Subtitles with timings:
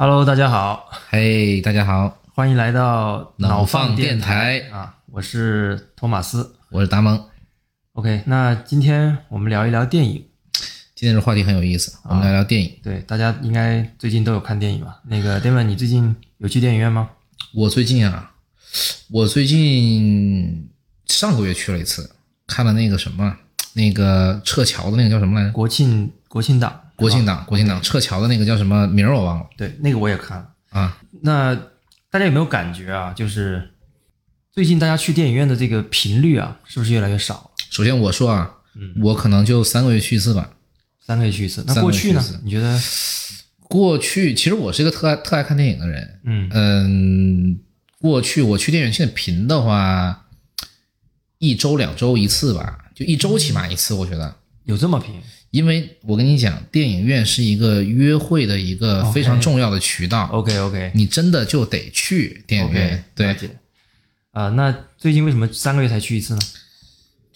[0.00, 6.54] Hello，大家好，嘿，大家好，欢迎来到脑放放电台台啊，我是托马斯。
[6.70, 7.20] 我是达蒙。
[7.94, 10.24] OK，那今天我们聊一聊电影。
[10.94, 12.78] 今天这话题很有意思，我们来聊电影。
[12.80, 15.00] 对，大家应该最近都有看电影吧？
[15.08, 17.10] 那个 David，你最近有去电影院吗？
[17.52, 18.34] 我最近啊，
[19.10, 20.68] 我最近
[21.06, 22.08] 上个月去了一次，
[22.46, 23.36] 看了那个什么，
[23.72, 25.52] 那个撤侨的那个叫什么来着？
[25.52, 30.48] 国庆国庆档，国庆档，国庆档撤侨的那个叫什么名儿我忘了对，那个我也看了。
[30.70, 30.98] 啊。
[31.22, 31.54] 那
[32.10, 33.12] 大家有没有感觉啊？
[33.12, 33.70] 就是
[34.52, 37.50] 最近大家去电影院的这个频率啊，是不是越来越少了？
[37.70, 40.50] 首先我说啊，嗯我可能就三个月去一次吧。
[41.00, 41.64] 三个月去一次。
[41.66, 42.34] 那过去呢去？
[42.42, 42.78] 你觉得？
[43.68, 47.60] 过去其实我是一个特爱特爱看电影的人，嗯嗯，
[48.00, 50.26] 过去我去电影院现在频的话，
[51.38, 54.34] 一周两周一次吧，就一周起码一次，我觉得。
[54.64, 55.14] 有这么频
[55.50, 63.34] 因为我跟你讲，电影院是一个约会的一个非常重要的渠道？OK OK 你真的就得去电影院，对。
[64.30, 66.40] 啊、那最近为什么三个月才去一次呢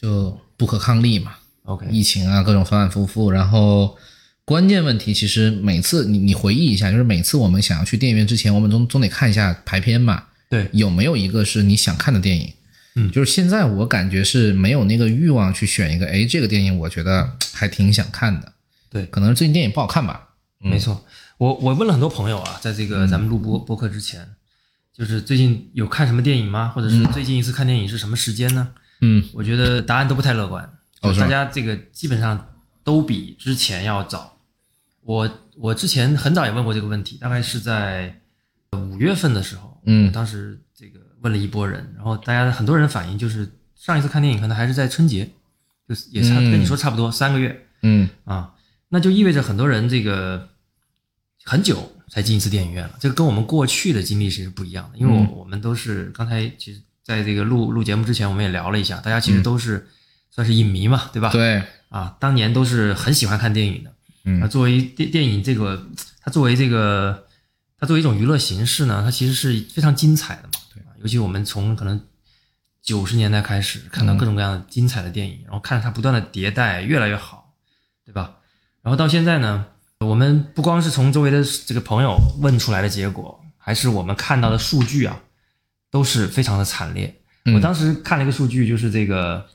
[0.00, 3.96] 就不可抗力嘛，？OK，疫情啊，各种反反复复，然后
[4.44, 12.52] 关键问题其实每次你你回忆一下，就是每次我们想要去电影院之前，我们总总得看一下排片嘛，对，有没有一个是你想看的电影？
[12.94, 13.10] 嗯。
[13.10, 18.52] 就是现在我感觉是没有那个欲望去选一个，哎，这个电影我觉得还挺想看的，
[18.90, 19.06] 对。
[19.06, 21.04] 可能是最近电影不好看吧，没错。
[21.38, 22.88] 我我问了很多朋友啊，在这嗯。
[22.88, 24.26] 个咱们录播播客之前，
[24.96, 26.68] 就是最近有看什么电影吗？
[26.68, 28.68] 或者是最近一次看电影是什么时间呢？
[29.00, 30.70] 嗯，我觉得答案都不太乐观，
[31.02, 32.54] 就大家这个基本上
[32.84, 34.38] 都比之前要早。
[35.00, 38.20] 我我之前很早也问过这个问题，大概是在
[38.72, 40.12] 五月份的时候，嗯。
[40.12, 40.71] 当时这个
[41.22, 45.28] 问了一波人，然后大家很多人反映就是上一次看电影可能还是在春节，
[45.88, 48.52] 就是也差、嗯跟你说差不多三个月嗯啊，
[48.88, 50.48] 那就意味着很多人这个
[51.44, 59.88] 很久才进一次电影院了，这个跟我们过去的经历是不一样的，因为我、嗯我们都是刚才其实在这个录录节目之前，我们也聊了一下，大家其实嗯都是
[60.30, 61.30] 算是影迷嘛，对吧？
[61.30, 63.92] 对，啊，当年都是很喜欢看电影的。
[64.24, 65.88] 嗯那作为电电影这个，
[66.20, 67.26] 它作为这个，
[67.78, 70.50] 它作为一种娱乐形式呢，它其实是非常精彩的嘛。
[71.02, 72.00] 尤其我们从可能
[72.80, 77.54] 九十年代开始看到各种各样的精彩的电影，然后看着它不断的迭代，越来越好，
[78.04, 78.36] 对吧？
[78.82, 79.66] 然后到现在呢，
[80.00, 85.20] 我们不光是从周围的这个朋友问出来的结果，还是我们看到的数据啊，
[85.90, 87.18] 都是非常的惨烈。
[87.44, 89.46] 嗯我当时看了一个数据，就是这个，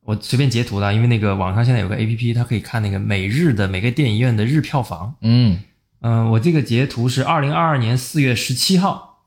[0.00, 5.14] 我随便截图的，因为那个网上现在有个 A P P，它可以看那个每日的每个电影院的日票房。
[5.20, 5.62] 嗯
[6.00, 9.26] 嗯、我这个截图是二零二二年四月十七号，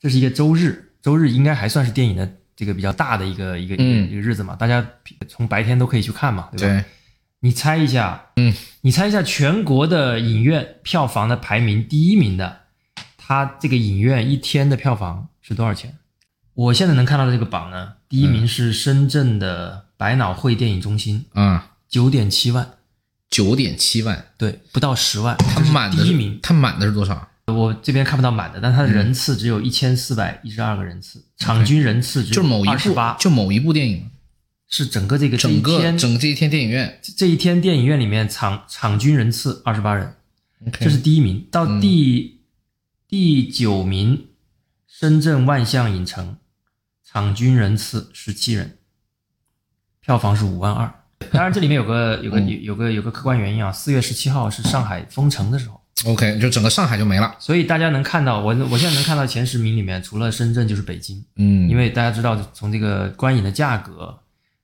[0.00, 4.86] 这是一个周日，周日应该还算是电影的这个比较大的一个一个一个嗯一个日子嘛，大家
[5.28, 6.74] 从白天都可以去看嘛，对吧？
[6.74, 6.84] 对，
[7.40, 12.60] 你猜一下，嗯，你猜一下全国的影院票房的排名第一名的，
[13.16, 15.98] 它这个影院一天的票房是多少钱？
[16.54, 22.74] 我现在能看到的这个榜呢，第一名是深圳的百脑汇电影中心，啊，九点七万，
[23.30, 26.38] 九点七万，对，不到十万，它满的是第一名。
[26.42, 27.28] 它满的是多少？
[27.46, 34.08] 我这边看不到满的，但它的人次只有一千四百一十二个人次，场均人次只有就某一部二十八，就某一部电影，
[34.68, 40.14] 是整个这个整个天整这一天电影院，这一天电影院里面场场均人次二十八人
[40.78, 41.44] 这是第一名。
[41.50, 42.42] 到第、
[43.08, 44.28] 第九名，
[44.86, 46.36] 深圳万象影城，
[47.04, 48.78] 场均人次十七人，
[50.00, 50.94] 票房是五万二。
[51.32, 57.36] 当然，这里面有个有个有有个有个客观原因啊，四月十七号是上海封城的时候，OK，就整个上海就没了。
[57.38, 64.18] 所以大家能看到我我现在能看到前十名里面，除了深圳就是北京，嗯，因为大家知道从这个观影的价格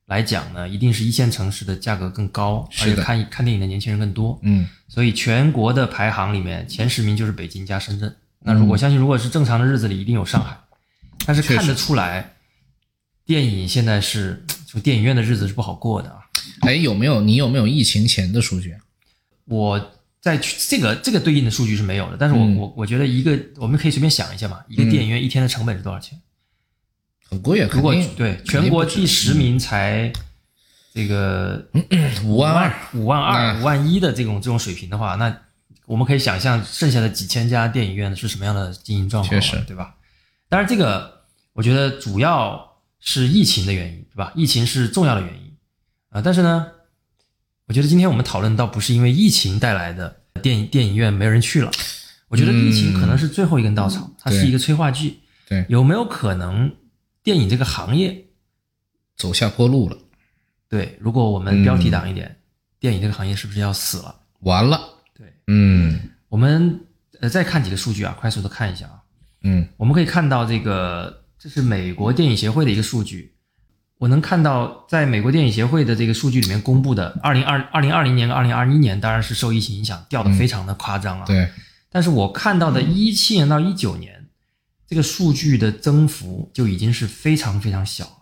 [0.06, 4.38] 来讲呢，一定是一线城市的价格更高，而且看看电影的年轻人更多。
[4.42, 8.16] 嗯所以全国的排行里面前十名就是北京加深圳。
[8.40, 10.58] 那如果相信，如果是正常的日子里，一定有上海。
[11.26, 12.34] 但是看得出来，
[13.26, 16.16] 电影现在是就电影院的日子是不好过的啊。
[16.62, 18.74] 哎，有没有你有没有疫情前的数据？
[19.44, 19.90] 我
[20.28, 26.20] 在去这个这个对应的数据是没有的，但是我、嗯我我觉得一个我们可以随便想一下嘛，一个电影院一天的成本是多少钱？
[27.28, 30.12] 很贵啊，如果对全国第十名才
[30.94, 31.68] 这个
[32.24, 35.36] 五万二，五万二、那五万一的这种这种水平的话，那
[35.86, 39.94] 我们可以想象剩下的几千家电影院是什么样的经营状况，确实对吧？
[40.48, 44.32] 当然，这个我觉得主要是疫情的原因，对吧？
[44.34, 45.48] 疫情是重要的原因
[46.10, 46.66] 啊、但是呢，
[47.66, 51.70] 我觉得今天我们讨论倒不是因为疫情带来的电影电影院没人去了，
[52.28, 55.20] 我觉得疫情可能是最后一根稻草，它是一个催化剂。
[55.48, 56.74] 对有没有可能
[57.22, 58.26] 电影这个行业
[59.16, 59.96] 走下坡路了，
[60.68, 62.36] 对，如果我们标题党一点，
[62.78, 64.14] 电影这个行业是不是要死了？
[64.40, 64.78] 完了，
[65.16, 65.98] 对嗯
[66.28, 66.80] 我们
[67.20, 69.00] 呃再看几个数据啊，快速的看一下啊。
[69.42, 73.34] 嗯我们可以看到这个，这是美国电影协会的一个数据。
[73.98, 81.26] 我能看到，在美国电影协会的这个数据里面公布的，二零二二零二零年、二零二一年，当然是受疫情影响掉的非常的夸张啊。
[81.26, 81.48] 对，
[81.90, 84.26] 但是我看到的一七年到一九年，
[84.86, 88.12] 这个数据的增幅就已经是非常非常小了，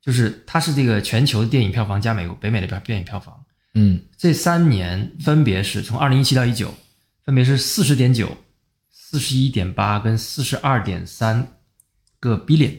[0.00, 3.44] 就是它是这个全球电影票房加美国北美的票电影票房，
[3.74, 4.00] 嗯。
[4.16, 6.72] 这三年分别是从二零一七到一九，
[7.24, 8.34] 分别是四十点九、
[8.90, 11.46] 四十一点八跟四十二点三
[12.20, 12.74] 个 billion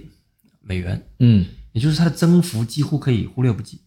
[0.62, 1.46] 美元，嗯
[1.76, 3.82] 也就是它的增幅几乎可以忽略不计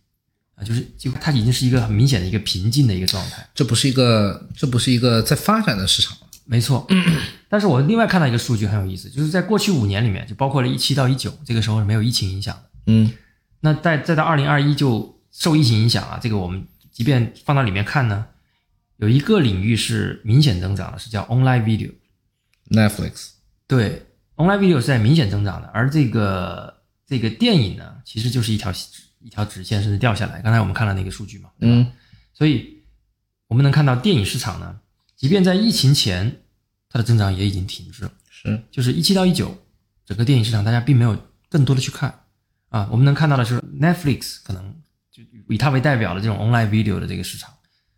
[0.55, 3.49] 啊，就是几乎它已经是一个很明显的一个平静的一个状态。
[3.55, 6.15] 这不是一个这不是一个在发展的市场。
[6.45, 6.87] 没错，
[7.49, 12.63] 但是我另外看到一个数据很有意思，就是在过去五年里面，就包括了一七到一九，这个时候是没有疫情影响的。
[12.89, 13.11] 嗯
[13.61, 18.27] 那再再到二零二一就受疫情影响啊，这个我们即便放到里面看呢，
[18.99, 21.91] 有一个领域是明显增长的，是叫 online video。
[22.71, 23.31] ，Netflix，
[23.67, 24.07] 对
[24.37, 26.78] ，online video 是在明显增长的，而这个
[27.09, 28.71] 这个电影呢，其实就是一条
[29.21, 30.43] 一条直线，甚至掉下来。
[30.43, 31.75] 刚才我们看了那个数据嘛，对吧？
[31.75, 31.93] 嗯
[32.35, 32.85] 所以
[33.49, 34.79] 我们能看到电影市场呢，
[35.17, 36.43] 即便在疫情前，
[36.89, 38.13] 它的增长也已经停滞了。
[38.31, 39.67] 是，就是一七到一九，
[40.07, 41.19] 整个电影市场大家并没有
[41.49, 42.27] 更多的去看
[42.69, 42.89] 啊。
[42.93, 47.53] 我们能看到的是 Netflix 可能就以它为代表的这种 online video 的这个市场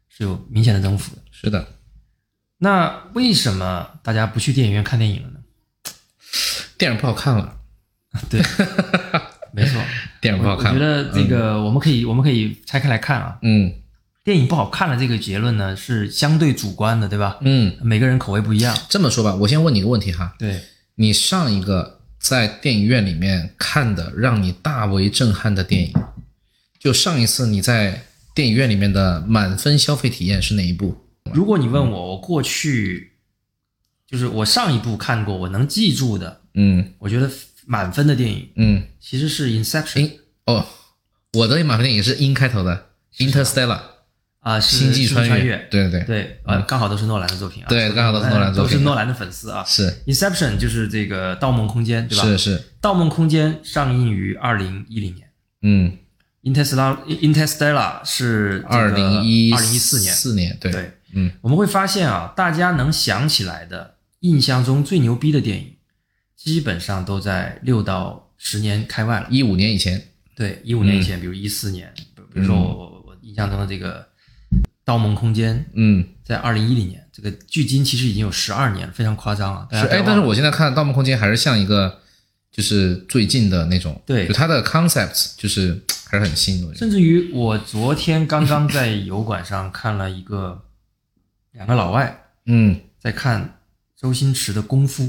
[0.09, 1.23] 是有明显的增幅的。
[1.31, 1.69] 是的，
[2.57, 5.41] 那为什么大家不去电影院看电影了呢？
[6.79, 7.60] 电影不好看了，
[8.29, 8.41] 对，
[9.53, 9.81] 没错，
[10.21, 10.79] 电影不好看了。
[10.79, 13.39] 我觉得这个我们可以、我们可以拆开来看啊。
[13.43, 13.73] 嗯
[14.23, 17.39] 电影不好看的这个结论呢是相对主观的，对吧？
[17.41, 18.77] 嗯，每个人口味不一样。
[18.89, 20.61] 这么说吧，我先问你一个问题哈，对，
[20.97, 25.93] 你上一个在电影院里面看的让你大为震撼的电影，
[26.79, 28.03] 就上一次你在
[28.35, 30.95] 电影院里面的满分消费体验是哪一部？
[31.33, 33.13] 如果你问我，我过去
[34.07, 37.29] 就是我上一部看过我能记住的，嗯我觉得
[37.71, 40.67] 满分的电影嗯，其实是 Inception 因哦，
[41.35, 42.87] 我的满分电影是 In 开头的
[43.17, 43.81] ，Interstellar，
[44.41, 46.01] 啊，是星际穿穿越，对对。
[46.01, 49.63] 对，对，呃，刚好都是诺兰的作品啊，对刚好都是诺兰作品都是诺兰的粉丝啊。
[49.65, 50.03] 是。
[50.07, 52.25] Inception 就是这个《盗梦空间》，对吧？
[52.25, 55.29] 是是，《盗梦空间》上映于二零一零年。
[55.63, 55.97] 嗯
[56.43, 60.13] ，，Interstellar Interstellar 是二零一二零一四年。
[60.13, 65.77] 四年，对，对，嗯，我们会发现啊，大家能想起来的印象中最牛逼的电影，
[66.43, 69.27] 基本上都在六到十年开外了。
[69.29, 70.03] 一五年以前，
[70.35, 74.01] 对，一五年以前，比如一四年，比比如说我我我印象中的这个
[74.83, 79.69] 《盗梦空间》，嗯，在二零一零年，这个距今其实已经有十二年，非常夸张了。
[79.71, 82.01] 但是哎，但是我现在看《盗梦空间》还是像一个
[82.51, 90.65] 就是最近的那种，对就它的 concept 就是还是很新的，甚至于我昨天刚刚在油管上看了一个
[91.53, 92.81] 两个老外嗯。
[92.99, 93.61] 在看
[93.97, 95.05] 周星驰的《功夫》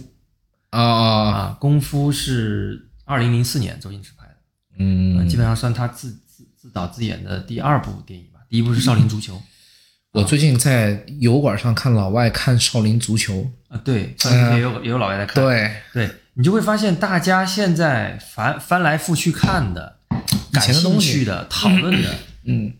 [0.71, 4.35] 啊啊功夫》是二零零四年周星驰拍的，
[4.79, 5.19] 嗯。
[5.19, 8.39] 呃，基本上算他自自自导自演的第二部电影吧。
[8.49, 9.35] 第一部是《少林足球》
[10.11, 14.13] 我最近在油管上看老外看少林足球，啊，对，
[14.53, 22.73] 也有也有老外在看，对，对你就会发现，大家现在翻翻来覆去看的、以感兴趣的、讨论的，嗯，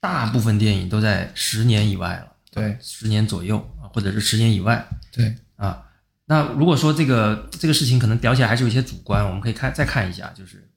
[0.00, 2.76] 大部分电影都在十年以外了，对。
[2.80, 4.86] 十年左右啊，或者是十年以外。
[5.12, 5.82] 对，啊。
[6.30, 10.68] 那如果说这个这个事情可能聊起来还是有一些主观，我们可以看再看一下，就是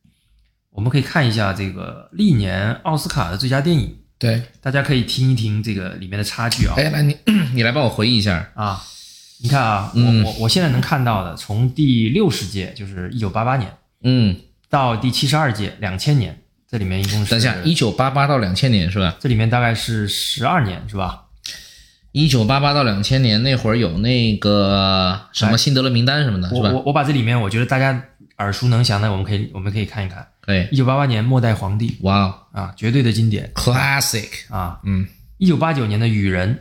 [0.69, 6.73] 我们可以看一下这个历年奥斯卡的最佳电影，对，大家可以听一听这个里面的差距啊。
[6.77, 7.17] 哎，来你
[7.53, 8.81] 你来帮我回忆一下，啊，
[9.43, 14.37] 你看啊，嗯我我我现在能看到的，从第六十届就是一九八八年嗯，
[14.69, 19.17] 到第七十二届两千年，这里面一共是等一下，一九八八到两千年是吧？
[19.19, 21.25] 这里面大概是十二年是吧？
[22.11, 26.69] 一九八八到两千年那会儿有那个什么辛德勒名单什么的，是吧？
[26.69, 28.03] 我我我把这里面我觉得大家
[28.37, 30.27] 耳熟能详的，我们可以我们可以看一看。
[30.41, 31.97] 可以，一九八八年《末代皇帝。
[32.01, 34.79] 哇哦》啊，绝对的经典，classic，啊。
[34.83, 35.07] 嗯。
[35.37, 36.59] 一九八九年的《雨人。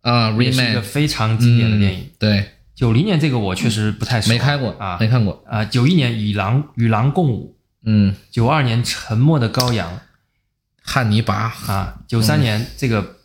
[0.00, 2.00] 啊》也是一个非常经典的电影。
[2.00, 4.96] 嗯对，九零年这个我确实不太熟，没看过啊。
[5.00, 5.64] 没看过，啊。
[5.64, 7.56] 九一年《与狼与狼共舞。
[7.84, 9.90] 嗯，》，九二年《沉默的羔羊》。
[10.88, 13.15] 汉尼拔，啊，九三年这个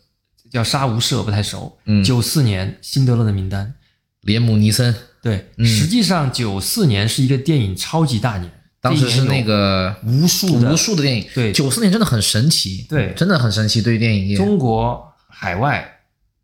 [0.52, 1.80] 叫杀无赦，不太熟。
[1.86, 3.74] 嗯九四年辛德勒的名单，
[4.22, 4.94] 连姆尼森，
[5.24, 16.00] 对，嗯实际上九四年是一个电影超级大年，当时是那个无数无数的电影，对九四年真的很神奇，对真的很神奇，对于电影业，中国海外，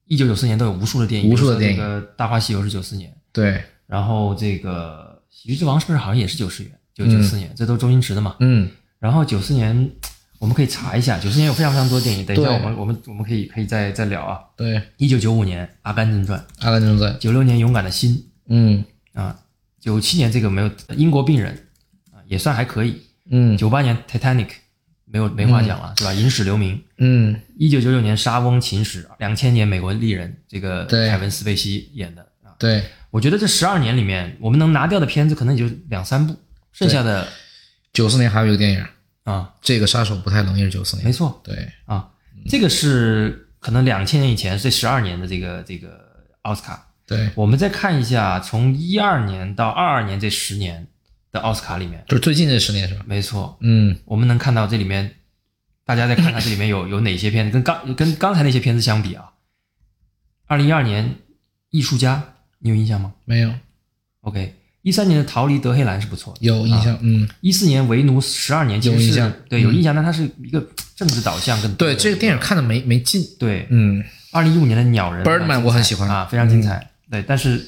[0.06, 6.72] 一九九四年都有无数的电影，无数的电影个《大话西游》是九四年，对，然后这个《喜剧之王》是不是好像也是九十年？
[6.96, 8.36] 九九四年，这都周星驰的嘛。
[8.40, 9.92] 嗯然后九四年，
[10.40, 12.26] 我们可以查一下，九十年有非常非常多电影。
[12.26, 14.40] 等一下，对我们我们我们可以可以再再聊啊。
[14.56, 18.84] 对，《一九九五年《阿甘正传阿甘正传》，》，九六年《勇敢的心嗯》
[19.20, 19.40] 啊，
[19.80, 21.68] 九七年这个没有《英国病人》
[22.16, 23.02] 啊，也算还可以。
[23.30, 24.46] 嗯九八年《Titanic》
[25.04, 26.14] 没有没话讲了，是吧？
[26.14, 26.82] 影史留名。
[26.98, 32.56] 嗯，一九九九年《沙翁情史》，两千年《美国丽人》，这个对凯文·斯贝西演的啊。
[32.60, 36.36] 对，我觉得这十二年里面，我们能拿掉的片子可能也就两三部，
[36.72, 37.28] 剩下的
[37.92, 38.86] 九四年还有一个电影，
[39.28, 41.42] 啊，这个杀手不太冷也是九四年，没错。
[41.44, 42.10] 对，啊，
[42.48, 46.00] 这个是可能两千年以前这十二年的这个这个
[46.44, 46.88] 奥斯卡。
[47.06, 50.88] 对，我们再看一下，从一二年到二二年这十年
[51.30, 53.04] 的奥斯卡里面，就是最近这十年是吧？
[53.06, 55.16] 没错，嗯，我们能看到这里面，
[55.86, 59.34] 大家再看看这里面有 有哪些片子跟刚跟刚才那些片子相比啊。
[60.46, 61.06] 二零一二年
[61.70, 62.16] 《艺术家》，
[62.60, 63.14] 你有印象吗？
[63.26, 63.54] 没有
[64.22, 64.56] ，？OK，
[64.88, 70.66] 一三年的《逃离德黑兰》是不错的，有印象，嗯，一四年《为奴十二年》其实是有印象嗯对有印象，但它是一个
[70.96, 74.02] 政治导向更多对，这个电影看的没没劲，对，嗯，
[74.32, 76.90] 二零一五年的《鸟人》Birdman 我很喜欢嗯啊，非常精彩。
[77.12, 77.66] 对，但是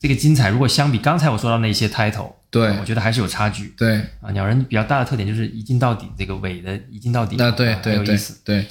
[0.00, 4.30] 这个精彩如果相比刚才我说到那些 title，对我觉得还是有差距对，啊。
[4.32, 8.40] 鸟人比较大的特点就是一镜到底，这个尾的一镜到底，那对啊很有意思。
[8.44, 8.64] 对，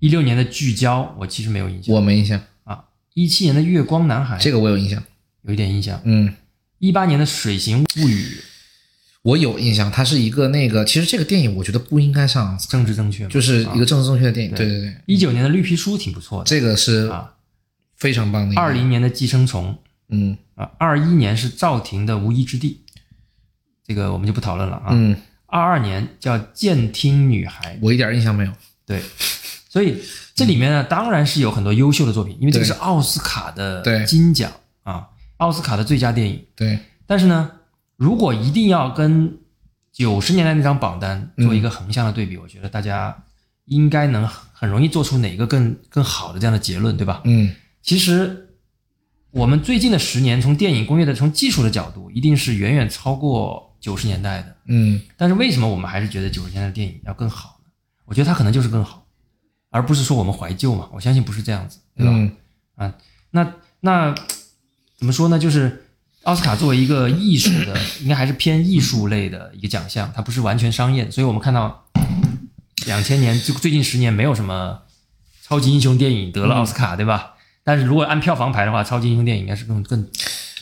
[0.00, 2.84] 一六年的聚焦，我其实没有印象我没印象，啊。
[3.14, 5.02] 一七年的月光男孩，这个我有印象，
[5.42, 5.98] 有一点印象。
[6.04, 6.32] 嗯，
[6.78, 8.40] 一八年的水形物语，
[9.22, 17.32] 我有印象，它是一个那个，其实这个电影我觉得不应该上政治正确，就是一个政治正确的电影，对对对对，一九年的绿皮书挺不错的这个是啊。
[17.96, 19.74] 非常棒的二零年的寄生虫
[20.10, 22.82] 嗯啊，二一年是赵婷的无依之地，
[23.86, 24.88] 这个我们就不讨论了啊。
[24.90, 25.16] 嗯，
[25.46, 28.52] 二二年叫监听女孩，我一点印象没有，
[28.84, 29.00] 对，
[29.70, 29.96] 所以
[30.34, 34.60] 这里面呢，当然是有很多优秀的作品，因为这个是奥斯卡的对金奖啊，
[35.38, 36.44] 奥斯卡的最佳电影。
[36.54, 37.50] 对，但是呢，
[37.96, 39.38] 如果一定要跟
[39.92, 43.24] 九十年代那张榜单做一个横向的对比，我觉得大家
[43.64, 47.22] 应该能很很容易做出哪个更更好的这样的结论，对吧？
[47.24, 48.48] 嗯其实
[49.30, 54.56] 我们最近的十年，从电影工业的从技术的角度，一定是远远超过九十年代的。
[54.66, 57.70] 嗯但是为什么我们还是觉得九十年代的电影要更好呢？
[58.04, 59.06] 我觉得它可能就是更好，
[59.70, 60.88] 而不是说我们怀旧嘛。
[60.92, 62.12] 我相信不是这样子，对吧？
[62.12, 62.32] 嗯
[62.76, 62.94] 啊，
[63.30, 64.14] 那那
[64.98, 65.38] 怎么说呢？
[65.38, 65.84] 就是
[66.22, 71.10] 奥斯卡作为一个艺术的， 应该还是偏艺术类的一个奖项，它不是完全商业的。
[71.10, 71.84] 所以我们看到
[72.86, 74.82] 两千年就最近十年没有什么
[75.42, 77.34] 超级英雄电影得了奥斯卡，对吧？
[77.62, 80.08] 但是如果按票房排的话，超级英雄电影应该是更更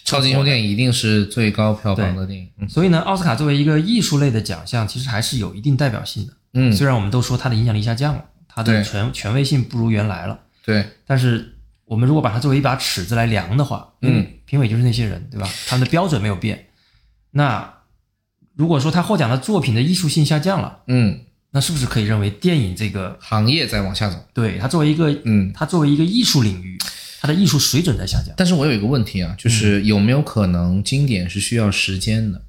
[0.05, 6.33] 超级英雄电影一定是最高票房的电影，嗯所以呢，奥斯卡作为一个艺术类的奖项，其实还是有一定代表性的。
[6.55, 11.53] 嗯，虽然我们都说它的影响力下降了，它的权权威性不如原来了，对，但是
[11.87, 15.49] 我们如果把它作为一把尺子来量的话，嗯，评委就是那些人，对吧？
[15.67, 16.67] 他们的标准没有变。
[17.33, 17.75] 那
[18.55, 26.79] 如果说他获奖的作品的艺术性下降了，嗯，那是不是可以认为电影这个行业在往下走，对它作为一个，嗯，它作为一个艺术领域，
[27.21, 28.35] 它的艺术水准在下降？
[28.37, 32.43] 但是我有一个问题啊，就是有没有可能经典是需要时间的？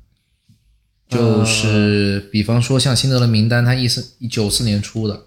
[1.08, 5.26] 就是比方说像《辛德勒名单》，它一四一九四年出的，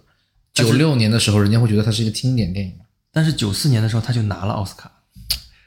[0.52, 2.72] 九六年的时候，人家会觉得它是一个经典电影。
[3.18, 4.88] 但是九四年的时候他就拿了奥斯卡，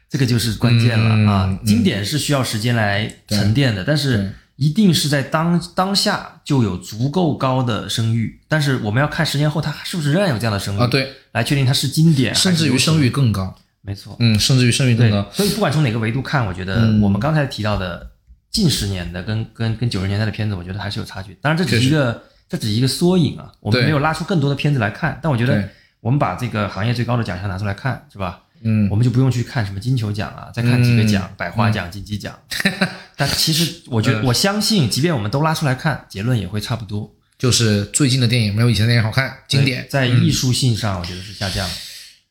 [0.09, 1.45] 这个就是关键了、嗯啊！
[1.49, 8.39] 嗯经典是需要时间来沉淀的，但是一定是在当当下就有足够高的声誉。
[8.47, 13.09] 但是我们要看十年后它是不是仍然有这样的声誉啊，，对，来确定它是经典，甚至于声誉。
[13.09, 18.11] 更高，没错，嗯，甚至于声誉更高，，所以不管从哪个维度看，我觉得嗯我们刚才提到的
[18.49, 21.37] 近十年的跟跟跟九十年代的片子，我觉得还是有差距。
[21.41, 25.19] 当然，这只是一个这只是一个缩影啊，我们没有拉出更多的片子来看。
[25.21, 25.69] 但我觉得对
[26.01, 28.41] 我们把这个行业最高的奖项拿出来看，是吧？
[28.63, 32.37] 嗯我们就不用去看什么金球奖啊，再看几个奖，百花奖、金鸡奖。
[33.17, 37.11] 但其实我觉得，嗯我相信，即便我们都拉出来看，结论也会差不多。
[37.39, 39.87] 就是最近的电影没有以前的电影好看，经典。
[39.89, 41.73] 在艺术性上，我觉得是下降了。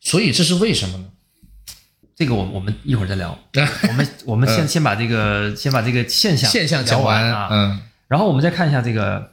[0.00, 1.04] 所以这是为什么呢？
[2.14, 3.36] 这个我们我们一会儿再聊。
[3.88, 9.32] 我们我们先先把这个先把这个现象现象聊讲完啊，嗯然后我们再看一下这个，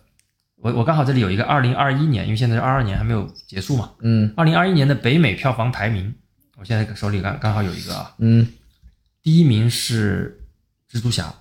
[0.61, 3.91] 我我刚好这里有一个二零二一年，因为现在是二二年还没有结束嘛。
[4.01, 4.33] 嗯。
[4.35, 6.13] 二零二一年的北美票房排名，
[6.57, 8.47] 我现在手里刚刚好有一个啊，嗯。
[9.21, 10.45] 第一名是
[10.89, 11.33] 蜘蛛侠，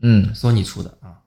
[0.00, 1.20] 嗯，索尼出的啊，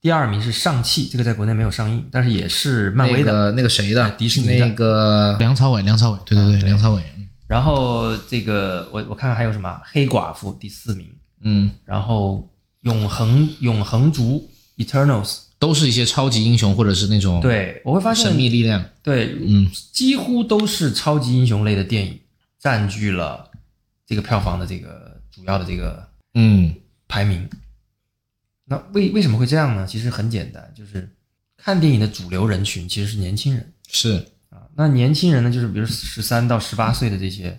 [0.00, 3.32] 第二名是上汽，这个在国内没有上映，但是也是漫威的。
[3.32, 4.66] 那个那个谁的，迪士尼的。
[4.66, 6.68] 那个梁朝伟，梁朝伟，对对对，对。
[6.68, 7.02] 梁朝伟，
[7.46, 11.08] 然后这个我我看看还有什么，黑寡妇第四名，
[11.40, 12.48] 嗯，然后
[12.82, 22.20] 永恒永恒族 Eternals，都是一些超级英雄或者是那种对我会发现神秘力量，对，嗯，几乎都是超级英雄类的电影
[22.58, 23.50] 占据了
[24.06, 26.74] 这个票房的这个主要的这个嗯
[27.08, 27.48] 排名。
[28.64, 29.86] 那为为什么会这样呢？
[29.86, 31.10] 其实很简单，就是
[31.56, 34.62] 看电影的主流人群其实是年轻人是，啊。
[34.76, 37.58] 那年轻人呢，就是比如十三到十八岁的这些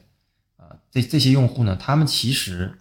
[0.56, 2.80] 啊，这这些用户呢，他们其实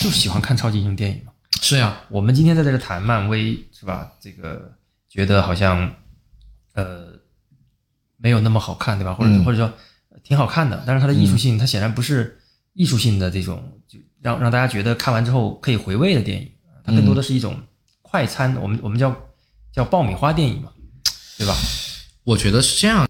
[0.00, 1.32] 就喜欢看超级英雄电影嘛。
[1.60, 4.12] 是呀，我们今天在这个谈漫威是吧？
[4.20, 4.72] 这个
[5.08, 5.94] 觉得好像
[6.74, 7.08] 呃
[8.16, 9.14] 没有那么好看，对吧？
[9.14, 9.72] 或者、嗯或者说
[10.22, 12.38] 挺好看的，但是它的艺术性，它显然不是
[12.74, 16.50] 艺术性的这种，就让让大家觉得看完之后可以回味的电影，
[16.84, 17.60] 它更多的是一种
[18.02, 19.16] 快餐，我们我们叫
[19.72, 20.72] 叫爆米花电影嘛，
[21.38, 21.54] 对吧？
[22.24, 23.08] 我觉得是这样。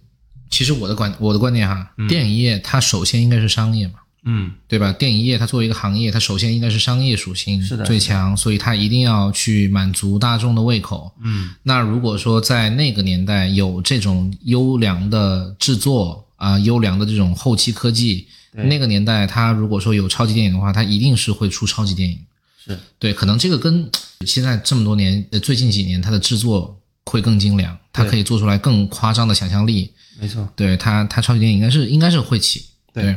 [0.49, 4.92] 其实我的观我的观点哈，电影业它首先应该是商业嘛，嗯，对吧？
[4.92, 11.12] 电影业它作为一个行业，它首先应该是商业属性是的最强，所以它一定要去满足大众的胃口。
[11.23, 22.18] 嗯，那如果说在那个年代有这种优良的制作啊、优良的这种后期科技，那个年代它如果说有超级电影的话，它一定是会出超级电影。
[22.66, 23.88] 是对，可能这个跟
[24.26, 29.92] 现在这么多年，呃最近几年它的制作会更精良，它可以做出来更夸张的想象力。
[30.18, 30.49] 没错。
[30.56, 32.64] 对它，它超级电影应该是应该是会起。
[32.92, 33.14] 对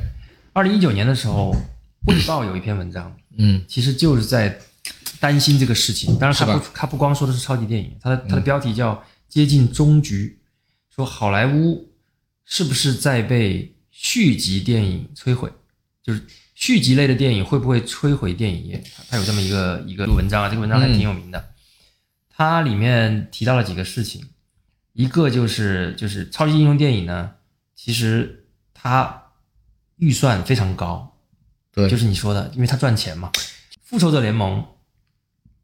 [0.53, 1.51] 二零一九年的时候，
[2.07, 4.59] 《卫报》有一篇文章，嗯其实就是在
[5.19, 6.17] 担心这个事情。
[6.17, 10.39] 当然，它是吧嗯不，他不光说的是超级电影，他的他的标题叫“接近终局”，
[10.93, 11.91] 说好莱坞
[12.45, 15.51] 是不是在被续集电影摧毁？
[16.01, 16.23] 就是
[16.55, 18.83] 续集类的电影会不会摧毁电影业？
[18.95, 21.51] 它它有这么一个一个文章啊，这个文章还挺有名的。
[22.29, 24.25] 它里面提到了几个事情，
[24.93, 27.31] 一个就是就是超级英雄电影呢，
[27.75, 29.18] 其实它
[29.99, 31.15] 预算非常高，
[31.71, 33.31] 对，就是你说的，因为它赚钱嘛。
[33.83, 34.65] 复仇者联盟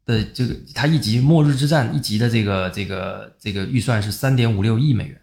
[0.04, 5.20] 的这个，它一集《末日之战》一集的这个这个这个预算是三点五六亿美元。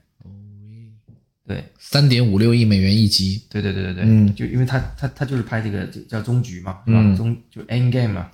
[1.45, 3.45] 对三点五六亿美元一集。
[3.49, 6.99] 对对对对对，嗯就因为他他他就是拍这个叫终局嘛，是吧？
[7.01, 8.31] 嗯终就 End Game 嘛，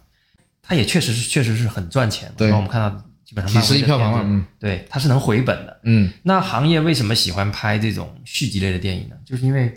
[0.62, 2.36] 他也确实是确实是很赚钱的。
[2.36, 5.80] 对然后我们看到基本上几十亿票房了嗯对，它是能回本的。
[5.86, 9.16] 嗯，那行业为什么喜欢拍这种续集类的电影呢？
[9.26, 9.74] 就是因为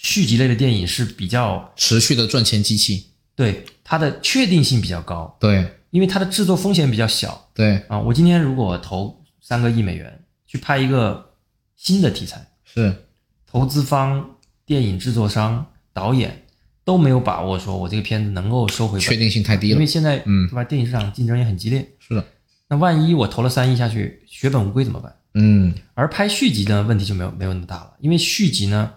[0.00, 3.06] 续集类的电影是比较持续的赚钱机器。
[3.34, 7.98] 对它的确定性比较高，对因为它的制作风险比较小对，啊。
[7.98, 11.34] 我今天如果投三个亿美元去拍一个
[11.76, 13.04] 新的题材，是
[13.46, 16.46] 投资方、电影制作商、导演
[16.84, 19.86] 都没有把握说我这个片子能够收回，确定性太低了因为。
[19.86, 20.64] 现在嗯对吧？
[20.64, 22.24] 电影市场竞争也很激烈，是的，
[22.68, 25.14] 那万一我投了三亿下去，血本无归怎么办？
[25.34, 28.92] 嗯而拍续集呢，问题就没有没有那么大了，因为续集呢，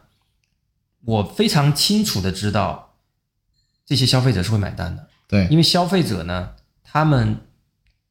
[1.05, 2.95] 我非常清楚的知道
[3.85, 6.51] 这些消费者是会买单的，对因为消费者呢，
[6.83, 7.37] 他们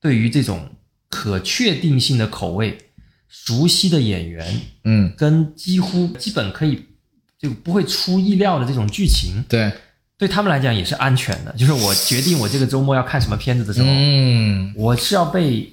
[0.01, 0.71] 对于这种
[1.09, 2.77] 可确定性的口味、
[3.29, 6.87] 熟悉的演员嗯跟几乎基本可以
[7.39, 9.73] 就不会出意料的这种剧情，对
[10.19, 11.53] 对他们来讲也是安全的。
[11.53, 15.73] 就是我决定我这个周末要看什么片子的时候，嗯我是要被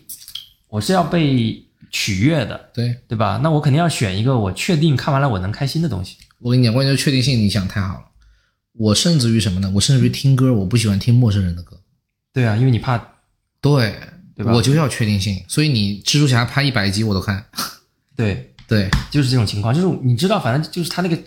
[0.69, 3.39] 我是要被取悦的，对，对吧？
[3.43, 6.17] 那我肯定要选一个我确定看完了我能开心的东西。
[6.39, 8.06] 我跟你讲，关键就确定性，你想太好了。
[8.73, 9.71] 我甚至于什么呢？
[9.73, 11.80] 我甚至于听歌，我不喜欢听陌生人的歌。
[12.32, 12.97] 对啊，因为你怕
[13.60, 13.95] 对，
[14.36, 17.43] 对吧我就要确定性，所以你蜘蛛侠拍一百集我都看。
[18.15, 21.17] 对，对，就是这种情况，就是你知道，反正就是他那个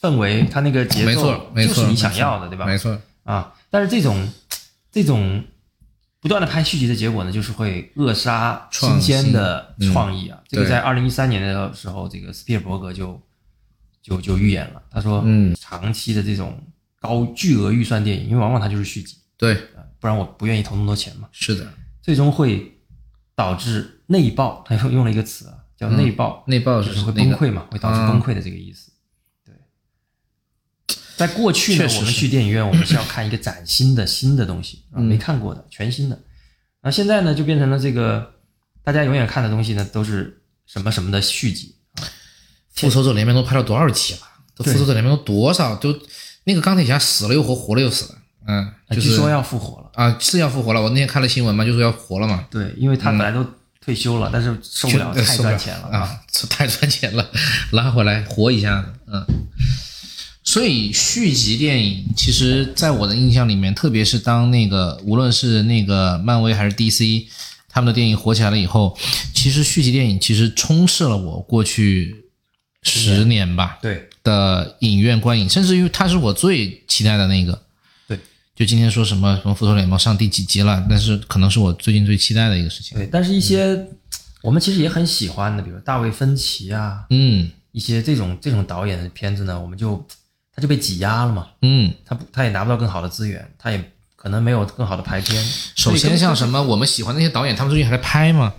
[0.00, 2.64] 氛围，他那个节奏，没错，没错，就是你想要的，对吧？
[2.64, 4.26] 没错，啊，但是这种
[4.90, 5.44] 这种
[6.20, 10.40] 不断的拍续集的结果呢，就是会扼杀新鲜的嗯创意啊。
[10.48, 13.20] 这个在二零一三年的时候，这个斯皮尔伯格就
[14.08, 16.58] 就就预言了，他说，嗯，长期的这种
[16.98, 22.80] 高巨额预算电影，因为往往它就是续集，对，啊不然我不愿意投那么多钱嘛，是的，最终会
[23.34, 24.64] 导致内爆。
[24.66, 28.90] 他用用了一个词啊，叫内爆，内爆就是是会崩溃嘛，会导致啊崩溃的这个意思。
[29.44, 29.54] 对，
[31.16, 36.18] 在过去呢我们去电影院，我们是要看一个崭新的新的东西啊，嗯没看过的，全新的。
[36.80, 38.34] 那现在呢，就变成了这个
[38.82, 41.77] 大家永远看的东西呢，都是什么什么的续集啊。
[42.80, 44.20] 复仇者联盟都拍了多少集了？
[44.56, 45.74] 都复仇者联盟都多少？
[45.76, 45.96] 都
[46.44, 48.18] 那个钢铁侠死了又活，活了又死了。
[48.46, 49.90] 嗯，就是说要复活了。
[49.94, 50.80] 啊，是要复活了。
[50.80, 52.44] 我那天看了新闻嘛，就说要活了嘛。
[52.50, 53.44] 对，因为他本来都
[53.80, 55.98] 退休了，但是受不了，太赚钱了啊。
[55.98, 57.30] 啊， 太赚钱了，
[57.72, 59.26] 拉回来活一下子，嗯。
[60.42, 67.26] 所以续集电影，其实在我的印象里面，特别是当那个无论是那个漫威还是 DC，
[67.68, 68.96] 他们的电影火起来了以后，
[69.34, 72.27] 其实续集电影其实充斥了我过去
[72.82, 77.60] 十年吧对的影院观影，甚至于它是我最期待的那个。
[78.06, 78.18] 对，
[78.54, 82.96] 就今天说什么什么复仇者联盟上第几集了，但是可能是我最近最期待的一个事情。
[82.96, 83.86] 对，但是一些
[84.42, 90.06] 我们其实也很喜欢的，比如大卫芬奇啊，嗯一些这种这种导演的片子呢，我们就
[90.54, 91.92] 他就被挤压了嘛，嗯。
[92.04, 95.44] 他不他也拿不到更好的资源，他也可能没有更好的排片。
[95.76, 98.54] 首先，像什么我们喜欢那些导演，他们最近还在拍吗？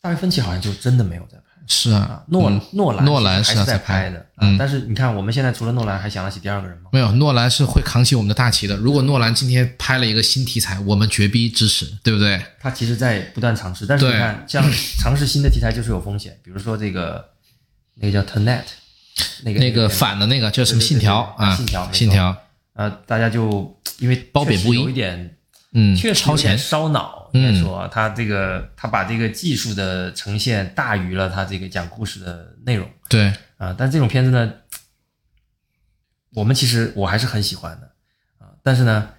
[0.00, 6.90] 大卫芬奇好像就真的没有在拍是啊啊，，诺嗯诺兰诺兰是在拍拍的，嗯啊但是你看我们现在除了诺兰还想得起第二个人吗？
[6.92, 8.76] 没有，诺兰是会扛起我们的大旗的。
[8.76, 12.42] 如果诺兰今天拍了一个新题材，我们绝逼支持，对不对？
[12.60, 14.64] 他其实在不断尝试，但是你看， 像
[14.98, 17.24] 尝试新的题材就是有风险，比如说这个
[17.94, 18.62] 那个叫 Tenet，
[19.44, 21.54] 那个那个反的那个叫什么信条啊？
[21.54, 22.36] 信条信条，
[22.74, 25.36] 呃，大家就因为褒贬不一有一点
[25.74, 26.24] 嗯，确实
[26.58, 33.74] 烧脑，应该说他这个他把这个技术的呈现大于了他这个讲故事的内容对，啊。
[33.76, 34.52] 但这种片子呢，
[36.34, 37.92] 我们其实我还是很喜欢的
[38.38, 38.52] 啊。
[38.62, 39.10] 但是呢，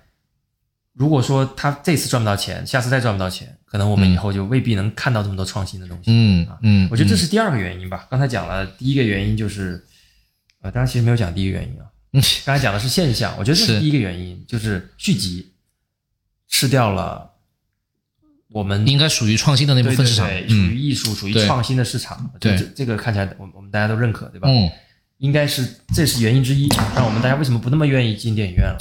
[0.93, 6.03] 如果说他这次赚不到钱，下次再赚不到钱，可能我们以后就未必能看到这么多创新的东西。
[6.07, 8.07] 嗯嗯，我觉得这嗯是第二个原因吧。
[8.09, 9.83] 刚才讲了第一个原因就是，
[10.61, 11.87] 呃，当然其实没有讲第一个原因啊。
[12.15, 15.55] 嗯刚才讲的是现象，我觉得这是是第一个原因，就是续集
[16.47, 17.32] 吃掉了
[18.53, 22.31] 我们应该属于创新的那部分市场，对，属于嗯艺术，属于创新的市场。
[22.39, 24.47] 对这这个看起来我们我们大家都认可，对吧？
[24.47, 24.71] 嗯，
[25.17, 28.77] 应该是这是原因之一，让我们大家为什么不那么愿意进电影院了。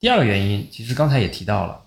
[0.00, 1.80] 第二个原因，其实刚才也提到了，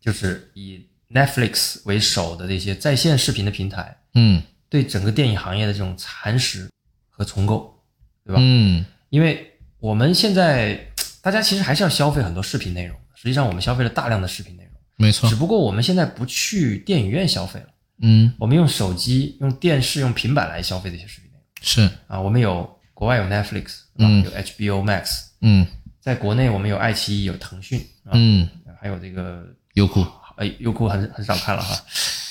[0.00, 6.68] 就是以 Netflix 为首的这些在线视频的平台，嗯对整个电影行业的这种蚕食
[7.08, 7.82] 和重构，
[8.24, 8.40] 对吧？
[8.42, 14.69] 嗯因为我们现在大家其实还是要消费很多视频内容，实际上我们消费了大量的视频内容，
[15.00, 15.28] 没错。
[15.30, 17.66] 只，不过我们现在不去电影院消费了，
[18.02, 18.30] 嗯。
[18.38, 21.44] 我们用手机、用电视、用平板来消费这些视频内容。
[21.62, 22.20] 是，啊。
[22.20, 23.78] 我们有国外有 Netflix？
[23.96, 24.22] 嗯。
[24.22, 25.66] 有 HBO Max，嗯。
[26.00, 28.48] 在国内我们有爱奇艺、有腾讯啊，嗯，
[28.80, 30.04] 还有这个优酷。
[30.36, 31.78] 哎优酷很很少看了哈，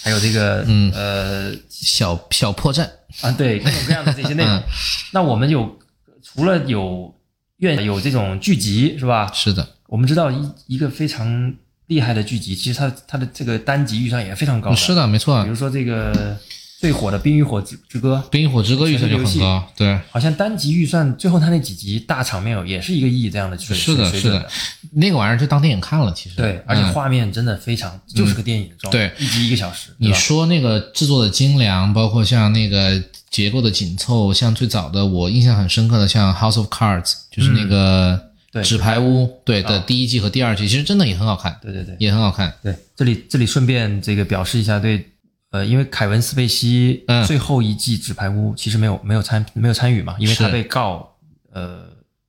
[0.03, 0.91] 还有这个嗯。
[0.93, 2.87] 呃小小破站，
[3.21, 4.53] 啊，对，各种各样的这些内容。
[4.57, 4.63] 嗯。
[5.11, 5.79] 那我们有
[6.21, 7.15] 除了有
[7.57, 9.31] 院有这种剧集是吧？
[9.33, 11.53] 是的，我们知道一一个非常
[11.89, 14.75] 厉害的剧集，其实它它的这个单集预算也非常高的。
[14.75, 15.43] 是的，没错。
[15.43, 16.37] 比，如说这个
[16.79, 24.49] 最火的《冰与火之之歌《冰与火之歌》预算就很高，对，》，好像单集预算最后它那几集大场面有也是一个亿这样的水是的，是的。
[24.93, 26.93] 那个玩意儿就当电影看了，其实，对，而且嗯。
[26.93, 29.25] 画面真的非常，就是个电影的状态，对。
[29.25, 29.89] 一集一个小时。
[29.97, 38.63] 你说那个制作的精良，包括像那个结构的紧凑，像最早的我印象很深刻的，像《House of Cards》，就是那个嗯对。
[38.63, 39.83] 纸牌屋，对的啊。
[39.85, 42.53] 第一季和第二季，其实真的也很好看，对对对，也很好看。
[42.61, 45.05] 对，这里这里顺便这个表示一下对，
[45.51, 47.25] 呃，因为凯文斯贝西嗯。
[47.25, 51.15] 最后一季《纸牌屋》其实没有没有参没有参与嘛，因为他被告
[51.51, 51.83] 呃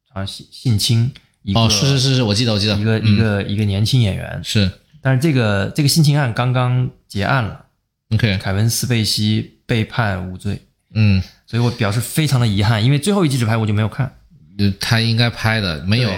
[0.09, 3.07] 好像性性侵一个哦，是是是是，我记得我记得，一个嗯。
[3.07, 4.71] 一个一个年轻演员，是。
[5.03, 7.65] 但是这个这个性侵案刚刚结案了
[8.11, 10.61] ，OK，凯文斯贝西被判无罪，
[10.93, 14.13] 嗯，所以我表示非常的遗憾，因为最后一季《纸牌屋》就没有看，呃
[14.81, 16.11] 他应该拍的没有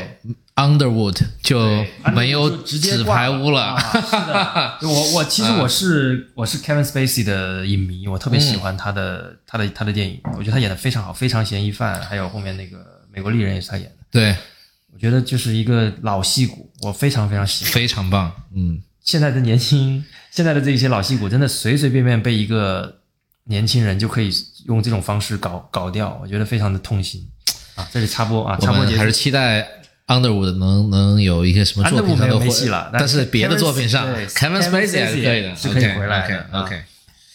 [0.55, 12.79] Underwood 就没有纸挂牌屋了，啊是的， 我我其实我是我是 Kevin Spacey 的影迷，我特别喜欢他的、他的他的电影，我觉得他演的非常好，非常嫌疑犯，还有后面那个
[13.11, 14.37] 美国丽人也是他演的，对，
[14.93, 17.73] 我觉得就是一个老戏骨，我非常非常喜欢。
[17.73, 22.99] 非常棒，嗯，现在的年轻，现在的这些老戏骨，真的随随便便被一个
[23.45, 24.31] 年轻人就可以
[24.67, 27.27] 用这种方式搞搞掉，我觉得非常的痛心
[27.83, 27.89] 啊！
[27.93, 29.67] 这里插播啊，我插播还是期待
[30.07, 36.83] Underwood 能能有一些什么作品上的回没戏了但是别的作品上对，Kevin Spacey 还是可以的，是可以回来的 OK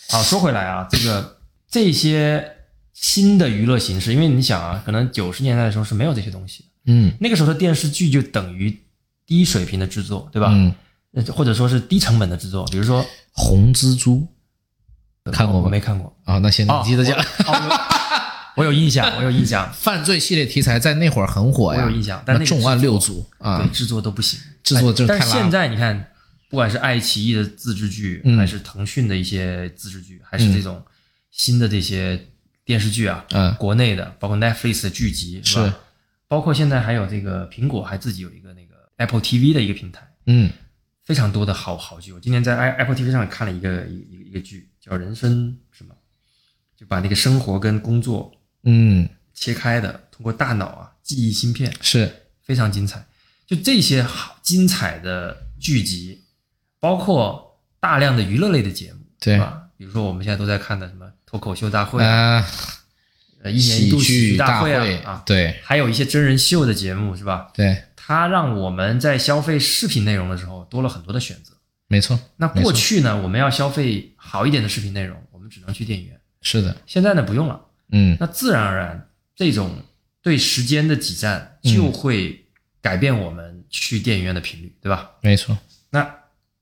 [0.09, 1.37] 好，说回来啊，这个
[1.69, 2.53] 这些
[2.93, 8.83] 新的娱乐形式，因为你想啊，可能九十年代的时候是没有这些东西的，嗯那个时候的电视剧就等于
[9.25, 10.49] 低水平的制作，对吧？
[10.51, 10.73] 嗯，
[11.13, 14.27] 呃或者说是低成本的制作，比如说红蜘蛛
[15.31, 15.69] 看过吗？
[15.69, 17.17] 没看过，啊，那行，哦你接着讲。
[18.57, 23.59] 我有印象， 我有印象，犯罪系列题材在那会儿很火呀，我有印象但那重案六组啊。
[23.59, 25.49] 对，，制作都不行，制作但是现。
[25.49, 26.11] 在你看，
[26.49, 28.37] 不管是爱奇艺的自制剧，嗯。
[28.37, 30.83] 还是腾讯的一些自制剧，还是这种
[31.29, 32.19] 新的这些
[32.65, 33.53] 电视剧啊，嗯。
[33.55, 35.77] 国内的，包括 Netflix 的剧集，是吧？
[36.27, 40.51] 包括现在还有这个苹果还自己有一个那个 Apple TV 的一个平台，嗯。
[41.05, 42.11] 非常多的好好剧。
[42.11, 45.95] 我今天在 i Apple TV 上也看了一个一一个一个剧，叫《人生什么》，
[46.77, 48.29] 就把那个生活跟工作
[48.69, 53.01] 嗯，切开的，通过大脑啊记忆芯片，是非常精彩。
[53.45, 56.25] 就这些好精彩的剧集，
[56.81, 59.63] 包括大量的娱乐类的节目，对吧？
[59.77, 62.47] 比如说我们现在都在看的什么脱口秀大会啊，啊，
[63.43, 67.49] 呃，一年一喜度喜剧剧大会会啊，啊，对还有一些真人秀的节目，是吧？
[67.53, 71.53] 对，它让我们在消费视频内容的时候多了很多的选择。
[71.87, 76.19] 没错，那过去呢，我们要消费好一点的视频内容，我们只能去电影院。
[76.41, 77.61] 是的，现在呢，不用了。
[77.91, 79.83] 嗯那自然而然，这种
[80.21, 82.45] 对时间的挤占就会
[82.81, 85.11] 改变我们去电影院的频率，对吧？
[85.21, 85.57] 没错，
[85.91, 86.09] 那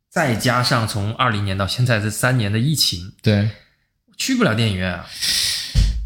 [0.10, 3.50] 再加上从二零年到现在这三年的疫情，对
[4.18, 5.06] 去不了电影院啊。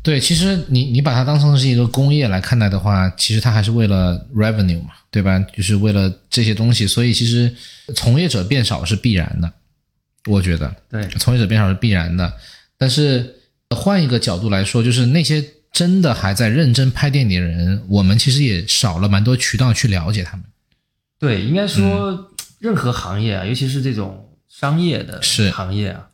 [0.01, 5.38] 对，其实你你把它当成是一个工业来看待的话，其实它还是为了 revenue 嘛，对吧？
[5.53, 7.53] 就是为了这些东西，所以其实
[7.93, 9.51] 从业者变少是必然的，
[10.25, 12.34] 我觉得对，从业者变少是必然的。
[12.77, 13.38] 但是
[13.75, 20.45] 换一个角度来说，就是那些真的还在认真拍电影的人，我们其实也少了蛮多渠道去了解他们。
[21.19, 26.08] 对，应该说任何行业啊，尤其是这种商业的是行业啊，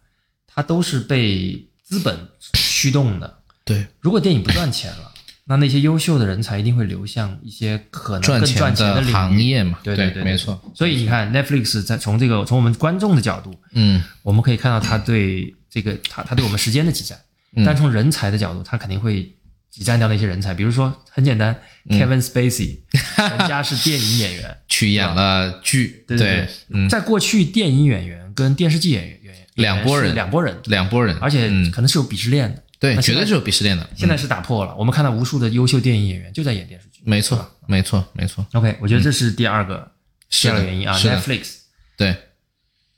[0.47, 2.17] 它都是被资本
[2.53, 3.39] 驱动的。
[3.63, 5.11] 对，如果电影不赚钱了，
[5.45, 10.59] 那那些优秀的人才一定会流向一些可能更赚赚钱的行业嘛，对对，对没错。
[10.73, 17.21] 所以你看，Netflix 在从这个从我们观众的角度，嗯，我们可以看到他对这个他他对我们时间的挤占，嗯
[17.63, 19.35] 但从人才的角度，他肯定会
[19.69, 20.53] 挤占掉那些人才。
[20.53, 21.53] 比如说很简单、
[21.89, 22.79] k 嗯 e v i n Spacey，
[23.37, 32.61] 人家是电影演员， 去演了剧，对对嗯，在过去电影演员跟电视剧演员两拨人两拨人，两拨人，而且嗯，可能是有鄙视链的。
[32.77, 33.89] 对，绝对是有鄙视链的。
[33.95, 37.01] 现在是打破了，我们看到无数的优秀电影演员就在演电视剧。
[37.05, 39.91] 没错，没错，没错，OK，我觉得这是第二个、
[40.29, 41.59] 第二个原因啊，Netflix。
[41.95, 42.15] 对，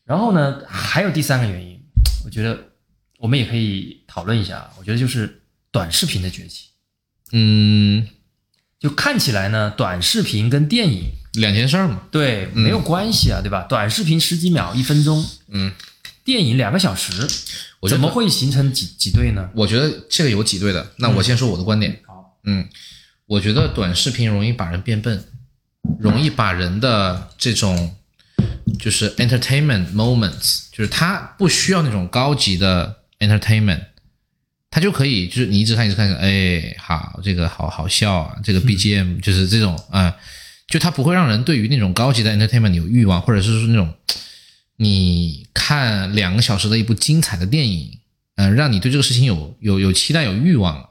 [0.03, 1.79] 然后呢，还有第三个原因，
[2.25, 2.59] 我觉得
[3.27, 4.71] 我们也可以讨论一下啊。
[4.79, 6.67] 我觉得就是短视频的崛起。
[7.33, 8.07] 嗯，
[8.79, 12.03] 就看起来呢，短视频跟电影两件事儿嘛。
[12.09, 13.63] 对没有关系啊，对吧？
[13.63, 15.73] 短视频十几秒、一分钟，嗯，
[16.23, 17.27] 电影两个小时，
[17.89, 19.49] 怎么会形成几几对呢？
[19.53, 20.93] 我觉得这个有几对的。
[20.95, 22.01] 那我先说我的观点。
[22.07, 22.65] 好，嗯，
[23.25, 25.21] 我觉得短视频容易把人变笨，
[25.99, 27.93] 容易把人的这种
[28.79, 33.83] 就是 entertainment moments，就是他不需要那种高级的 entertainment，
[34.69, 40.15] 他就可以就是你一直看一直看，哎，好，这个好好笑啊，这个 BGM 就是这种啊、
[40.67, 43.93] 就它不会让人对于那种高级的 entertainment 有欲望，或者是说那种
[44.75, 47.99] 你看两个小时的一部精彩的电影，
[48.35, 50.89] 嗯、让你对这个事情有有有期待有欲望了。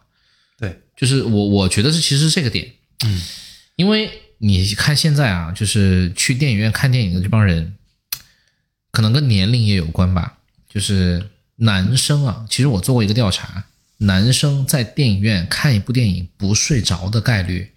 [0.59, 2.73] 对，就是我我觉得是其实是这个点，
[3.05, 3.23] 嗯，
[3.77, 7.77] 因为你看现在啊，就是去电影院看电影的这帮人，
[8.91, 10.39] 可能跟年龄也有关吧。
[10.69, 13.65] 就是男生啊，其实我做过一个调查，
[13.99, 17.73] 男生在电影院看一部电影不睡着的概率，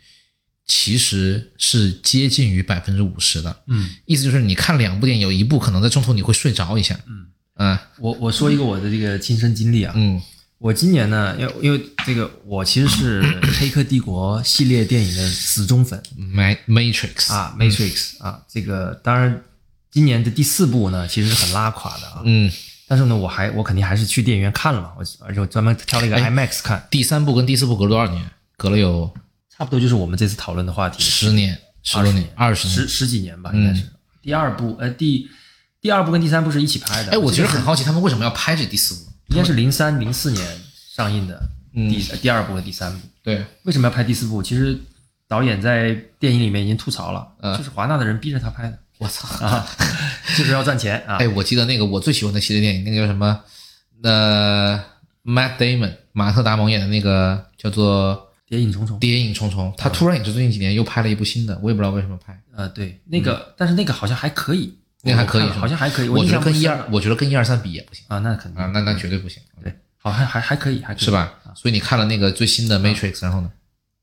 [0.67, 3.63] 其实是接近于百分之五十的。
[3.67, 3.89] 嗯。
[4.05, 6.99] 意思就是你看两部电影，有一部可能在中途你会睡着一下。
[7.07, 7.27] 嗯。
[7.55, 7.89] 啊。
[7.99, 10.21] 我我说一个我的这个亲身经历啊，嗯。
[10.57, 13.23] 我今年呢，因为因为这个我其实是
[13.59, 19.41] 《黑客帝国》系列电影的死忠粉，Ma Matrix 啊，《Matrix》啊，这个当然
[19.89, 22.51] 今年的第四部呢，其实是很拉垮的啊，嗯，
[22.89, 28.25] 但是呢，我还我肯定还是去电影院看了嘛，我而且我专门挑了一个哎 IMAX 看，第三部跟第四部隔了多少年？
[28.57, 29.13] 隔了有
[29.55, 32.75] 差不多就是我们这次讨论的话题，十年、十多年、二十年。
[32.75, 33.83] 十十几年吧，应该是。
[34.23, 35.29] 第二部呃第
[35.79, 39.11] 第二部跟第三部是一起拍的，哎，我其实很好奇，他们为什么要拍这第四部？
[39.27, 40.59] 应该是零三零四年
[40.95, 41.39] 上映的
[41.75, 43.07] 嗯第、第二部和第三部。
[43.21, 44.41] 对，为什么要拍第四部？
[44.41, 44.75] 其实
[45.27, 49.27] 导演在电影里面已经吐槽了，嗯就是华纳的人逼着他拍的我操！
[49.45, 49.67] 啊，
[50.37, 51.17] 就是要赚钱啊。
[51.17, 53.39] 哎，我记得那个我最喜欢的系列电影，那个叫什么？
[54.03, 54.79] 呃
[55.25, 62.39] ，Matt Damon 马特达蒙演的那个叫做谍影重重《谍影重重》，他突然也是最近几年又拍了一部新的，我也不知道为什么拍。
[62.55, 66.09] 呃，对，那个、但是那个好像还可以，嗯那个还可以好像还可以。
[66.09, 71.11] 我觉得跟一二我觉得跟一二三比也不行啊，那肯定啊，那那绝对不行，对，好还还还可以，还可以是？
[71.11, 71.33] 吧？
[71.55, 73.49] 所以你看了那个最新的 Matrix，然后呢？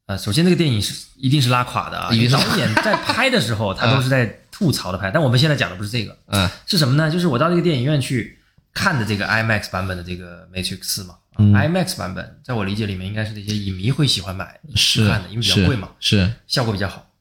[0.07, 6.49] 呃，首先那个电影是一定是拉垮的啊，导演在拍的时候他都是在吐槽的拍，但我们现在讲的不是这个，嗯。
[6.67, 7.11] 是什么呢？
[7.11, 8.39] 就是我到这个电影院去
[8.73, 11.53] 看的这个 IMAX 版本的这个 Matrix 四嘛、啊嗯。
[11.53, 17.13] IMAX 版本在我理解里面应该是那些影迷会喜欢买去是看的，因为比较贵嘛，是，效果比较好。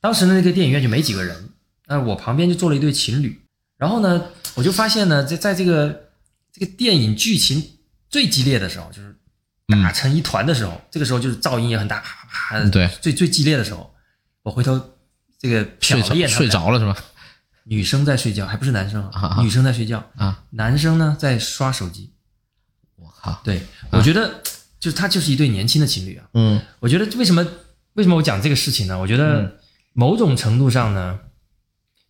[0.00, 1.48] 当时呢，那个电影院就没几个人，
[1.88, 3.40] 那我旁边就坐了一对情侣，
[3.76, 6.10] 然后呢，我就发现呢，在在这个
[6.52, 7.60] 这个电影剧情
[8.08, 9.16] 最激烈的时候，就是
[9.82, 13.92] 打成一团的时候，这个时候就是噪音也很大，啪啪啪对，最最激烈的时候，
[14.44, 14.78] 我回头
[15.38, 16.96] 这个瞟睡着睡着了是吧？
[17.64, 22.12] 女生在睡觉，还不是男生啊，女生在睡觉，啊，男生呢在刷手机。
[22.96, 24.42] 我靠，对，我觉得
[24.78, 27.46] 就是他就是一对年轻的情侣啊，嗯我觉得为什么
[27.94, 28.98] 为什么我讲这个事情呢？
[28.98, 29.60] 我觉嗯得
[29.92, 31.18] 某种程度上呢，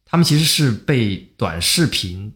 [0.04, 2.34] 他们其实是被短视频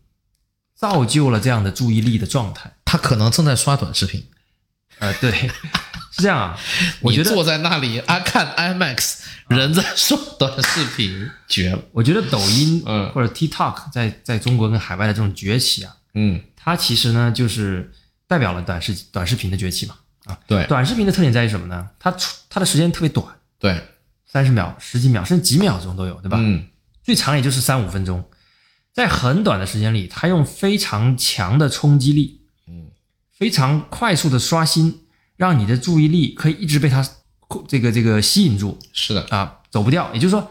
[0.75, 2.73] 造就了这样的注意力的状态。
[2.85, 4.27] 他可能正在刷短视频。
[4.99, 5.51] 呃，对，
[6.11, 6.59] 是这样啊。
[7.01, 9.19] 我觉得，你坐在那里啊看 IMAX，
[9.49, 11.83] 人在刷短视频，绝了。
[11.93, 17.93] 我觉得抖音嗯或者 TikTok 在在中国跟海外的这种崛起啊，嗯，它其实呢就是
[18.27, 19.97] 代表了短视短视频的崛起嘛。
[20.27, 21.89] 啊，对短视频的特点在于什么呢？
[21.99, 23.27] 它出它的时间特别短，
[23.59, 23.83] 对，
[24.27, 26.37] 三十秒、十几秒，甚至几秒钟都有，对吧？
[26.41, 26.67] 嗯
[27.03, 28.23] 最长也就是三五分钟。
[28.93, 32.89] 在很短的时间里，它用非常强的冲击力，嗯，
[33.33, 35.07] 非常快速的刷新，
[35.41, 37.03] 让你的注意力可以一直被它
[37.67, 40.13] 这个这个吸引住是的，啊，走不掉。
[40.13, 40.51] 也就是说，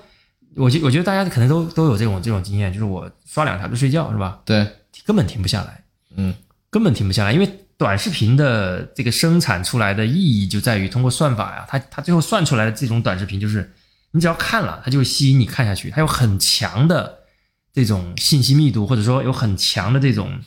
[0.55, 4.39] 我觉我觉得大家可能都都有这种这种经验，就是我刷两条就睡觉是吧？
[4.45, 4.67] 对，
[5.05, 5.83] 根本停不下来，
[6.17, 6.33] 嗯
[6.71, 7.47] 根本停不下来，因为
[7.77, 13.71] 短视频的这个生产出来的意义就在于通过算法呀，它它最后算出来的这种短视频就是
[14.09, 17.19] 你只要看了，它就会吸引你看下去，它有很强的
[17.71, 20.39] 这种信息密度，或者说有很强的这种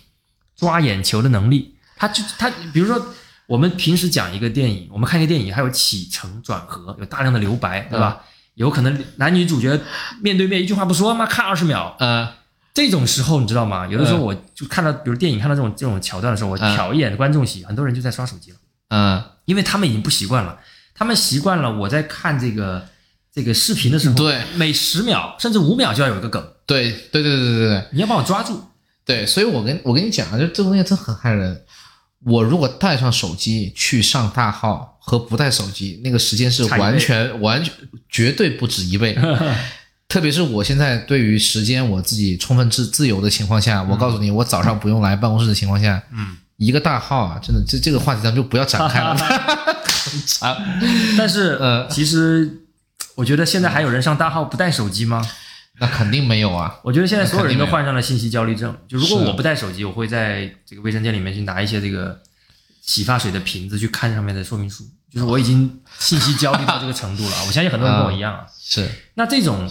[0.56, 1.76] 抓眼球的能力。
[1.96, 3.14] 它就它比如说
[3.46, 8.22] 我们平时讲一个电影，我们看一个电影，还有起承转合，有大量的留白，对吧？
[8.54, 9.78] 有可能男女主角
[10.20, 12.28] 面对面一句话不说，妈看二十秒，呃
[12.74, 13.86] 这种时候，你知道吗？
[13.86, 18.56] 有的时候嗯我就看到，比如电影看到这种这种桥段的时候，我嗯瞟一眼观众席，很多人就在刷手机了，
[18.88, 20.58] 嗯，因为他们已经不习惯了，
[20.94, 22.86] 他们习惯了我在看这个
[23.34, 28.62] 这个视频的时候，对，每十秒甚至五秒就要有一个梗，对对对对对对对你要把我抓住。
[29.04, 31.62] 对，所以我跟我跟你讲啊，就这个东西真很害人。
[32.24, 37.72] 我如果带上手机去上大号和不带手机，那个时间是完全完全
[38.08, 39.16] 绝对不止一倍。
[40.08, 50.56] 特别是我现在对于时间我自己充分自自由的情况下，我告诉你，我早上不用来办公室的情况下，嗯，一个大号啊，真的这这个话题咱们就不要展开了， 很长。
[51.16, 52.60] 但是，呃其实
[53.14, 55.26] 我觉得现在还有人上大号不带手机吗？
[55.82, 58.72] 那肯定没有啊，我觉得现在所有人都患上了信息焦虑症。
[58.86, 62.22] 就如果我不带手机，我会在这个卫生间里面去拿一些这个
[62.82, 64.88] 洗发水的瓶子去看上面的说明书。
[65.10, 67.44] 就是我已经信息焦虑到这个程度了。
[67.48, 68.46] 我相信很多人跟我一样啊。
[68.60, 69.68] 是那这种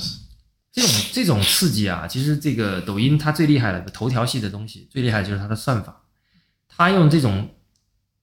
[0.73, 6.01] 这种这种刺激啊，其实这个抖音它最厉害的头条系的东西，最厉害的就是它的算法，
[6.67, 7.55] 它用这种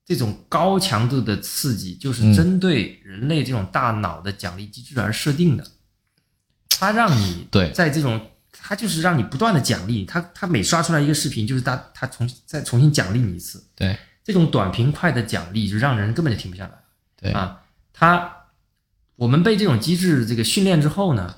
[0.04, 5.66] 这种高强度的刺激，就是嗯针对人类这种大脑的奖励机制而设定的。
[6.78, 8.20] 它让你对在这种，
[8.52, 13.64] 他就是让你不断的奖励，他，他每刷出来一个视频，就是他他重再重新奖励你一次。
[13.74, 16.72] 对这种短平快的奖励，就让人根本就停不下来。
[17.20, 17.62] 对啊，
[17.92, 18.32] 他
[19.16, 21.34] 我们被这种机制这个训练之后呢，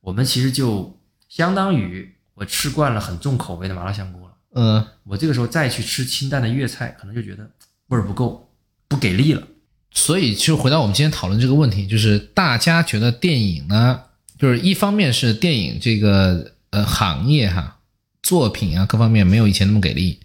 [0.00, 0.98] 我们其实就
[1.28, 7.48] 相当于我吃惯了很重口味的麻辣香锅了，嗯我这个时候再去吃清淡的粤菜，可能就觉得
[7.88, 8.50] 味儿不够，
[8.88, 9.46] 不给力了。
[9.92, 14.00] 所以就回到我们今天讨论这个问题，就是大家觉得电影呢，
[14.40, 17.78] 就是一方面是电影这个呃行业哈
[18.22, 20.18] 作品啊各方面没有以前那么给力，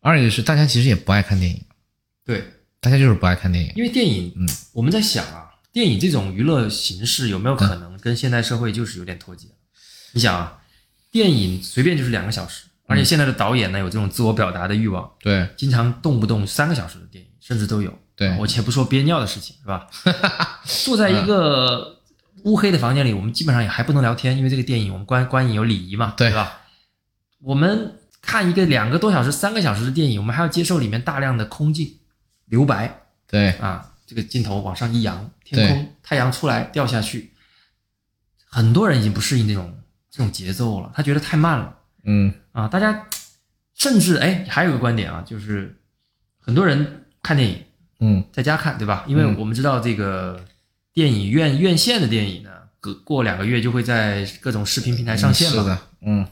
[0.00, 1.60] 二一个是大家其实也不爱看电影，
[2.24, 2.44] 对，
[2.80, 3.72] 大家就是不爱看电影。
[3.74, 9.48] 因为电影，嗯，我们在想啊，电影这种娱乐形式有没有可能跟现代社会就是有点脱节？
[10.12, 10.58] 你想啊，
[11.10, 17.92] 电影随便就是两个小时，而且现在的导演呢有这种自我表达的欲望，对经常动不动三个小时的电影，甚至都有。
[18.14, 19.86] 对我且不说憋尿的事情，是吧？
[20.64, 21.95] 坐在一个
[22.44, 26.32] 乌黑的房间里，我们基本上也还不能聊天，因为这个电影我们观观影有礼仪嘛，对。
[26.32, 26.60] 吧？
[27.40, 31.98] 我们看一个两个多小时、三个小时的电影，我们还要接受里面大量的空镜、
[32.46, 33.02] 留白。
[33.26, 33.50] 对。
[33.52, 37.32] 啊，这个镜头往上一扬，天空太阳出来掉下去，
[38.48, 39.78] 很多人已经不适应这种
[40.10, 41.76] 这种节奏了，他觉得太慢了。
[42.04, 42.32] 嗯。
[42.52, 43.06] 啊，大家
[43.74, 45.76] 甚至哎，还有个观点啊，就是
[46.40, 47.64] 很多人看电影
[48.00, 48.24] 嗯。
[48.32, 49.04] 在家看，对吧？
[49.06, 49.36] 因为嗯。
[49.38, 50.44] 我们知道这个
[50.96, 52.48] 电影院院线的电影呢，
[52.80, 55.62] 隔过两个月就会在各种视频平台上线嘛。
[55.62, 56.26] 是的，嗯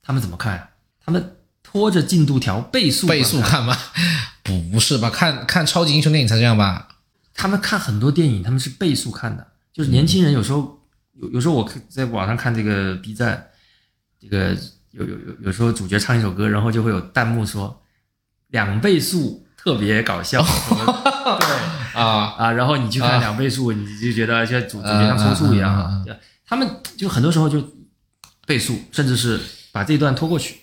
[0.00, 0.68] 他们怎么看？
[1.04, 3.76] 他们拖着进度条倍速倍速看吗？
[4.44, 5.10] 不不是吧？
[5.10, 6.86] 看看超级英雄电影才这样吧？
[7.34, 9.44] 他们看很多电影，他们是倍速看的。
[9.72, 10.80] 就是年轻人有时候
[11.14, 13.44] 有有时候我看在网上看这个 B 站，
[14.20, 14.56] 这个
[14.92, 17.82] 有有有有时候主角唱一首歌，然后就会有弹幕说
[18.46, 20.46] 两倍速特别搞笑，
[21.38, 26.16] 对啊，啊，然后你去看啊两倍速，你就觉得像主主角像抽搐一样嗯嗯嗯啊。
[26.46, 27.62] 他们就很多时候就
[28.46, 29.40] 倍速，甚至是
[29.72, 30.54] 把这一段拖过去，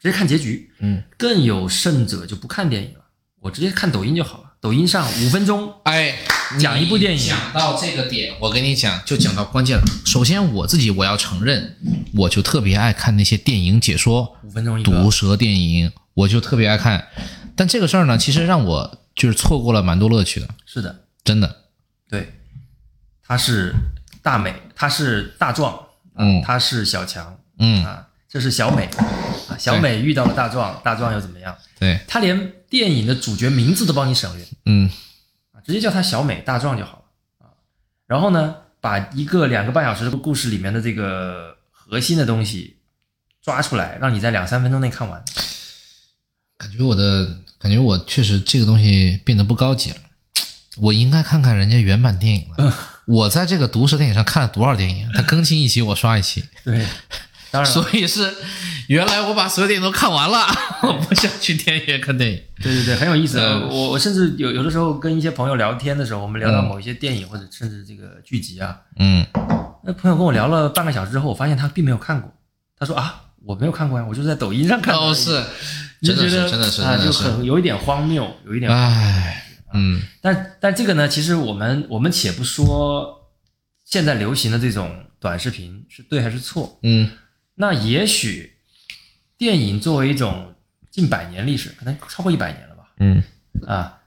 [0.00, 0.70] 直接看结局。
[0.80, 3.00] 嗯，更有甚者就不看电影了，
[3.40, 4.44] 我直接看抖音就好了。
[4.60, 6.16] 抖音上五分钟哎，
[6.58, 9.84] 讲一部电影讲到这个点，我跟你讲，就讲到关键了。
[10.04, 11.76] 首先我自己我要承认，
[12.14, 17.06] 我就特别爱看那些电影解说，五分钟一个，毒舌电影，我就特别爱看。
[17.54, 21.64] 但这个事儿呢，其实让我就是错过了蛮多乐趣的，是的，真的。
[22.08, 22.32] 对，
[23.22, 23.74] 他是
[24.22, 26.40] 大美，他是大壮，嗯。
[26.42, 28.84] 他是小强嗯，啊，这是小美
[29.48, 31.56] 啊，小美遇到了大壮，大壮又怎么样？
[31.80, 34.46] 对，他连电影的主角名字都帮你省略。
[34.66, 34.90] 嗯。
[35.52, 37.50] 啊，直接叫他小美、大壮就好了啊。
[38.06, 42.76] 然后呢，把一个两个半小时的故事里面的这个核心的东西
[43.40, 45.24] 抓出来，让你在两三分钟内看完。
[46.58, 49.96] 感觉我的感觉我确实这个东西变得不高级了。
[50.78, 52.74] 我应该看看人家原版电影了。
[53.06, 55.08] 我在这个毒舌电影上看了多少电影？
[55.14, 56.44] 他更新一期我刷一期。
[56.64, 56.84] 对，
[57.50, 58.34] 当然 所以是
[58.88, 60.46] 原来我把所有电影都看完了，
[60.82, 62.42] 我不想去电影院看电影。
[62.60, 63.40] 对对对，很有意思。
[63.40, 69.24] 嗯我我甚至有有的时候跟一些朋友聊天的时候，我们聊到某一些电影或者甚至这个剧集啊，嗯
[69.84, 72.30] 那朋友跟我聊了半个小时之后，我发现他并没有看过。
[72.78, 75.00] 他说啊，我没有看过呀，我就是在抖音上看的。
[75.00, 75.44] 哦，是，你
[76.14, 78.70] 就真的觉得是，真的是，啊，就很有一点荒谬，有一点。
[78.70, 79.44] 唉，
[79.74, 80.02] 嗯。
[80.20, 83.30] 但但这个呢，其实我们我们且不说
[83.84, 87.10] 现在流行的这种短视频是对还是错，嗯。
[87.54, 88.56] 那也许
[89.38, 90.54] 电影作为一种
[90.90, 93.22] 近百年历史，可能超过一百年了吧，嗯。
[93.66, 94.00] 啊，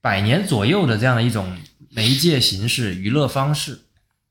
[0.00, 1.56] 百年左右的这样的一种
[1.90, 3.80] 媒介形式、娱乐方式，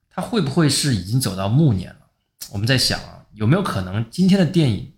[0.10, 1.98] 它会不会是已经走到暮年了？
[2.52, 4.94] 我们在想啊，有没有可能今天的电影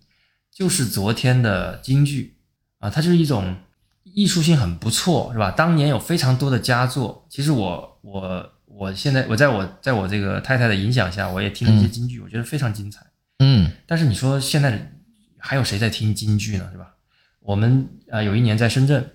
[0.58, 2.36] 就是昨天的京剧
[2.80, 2.90] 啊？
[2.90, 3.54] 它就是一种
[4.02, 5.52] 艺术性很不错，是吧？
[5.52, 7.24] 当年有非常多的佳作。
[7.30, 13.06] 其实我我我现在我在我在我这个太太的影响下，我也听了一些京剧，我觉得非常精彩。
[13.38, 14.92] 嗯但是你说现在
[15.38, 16.68] 还有谁在听京剧呢？
[16.72, 16.96] 是吧？
[17.38, 19.12] 我们啊、呃有一年在深圳，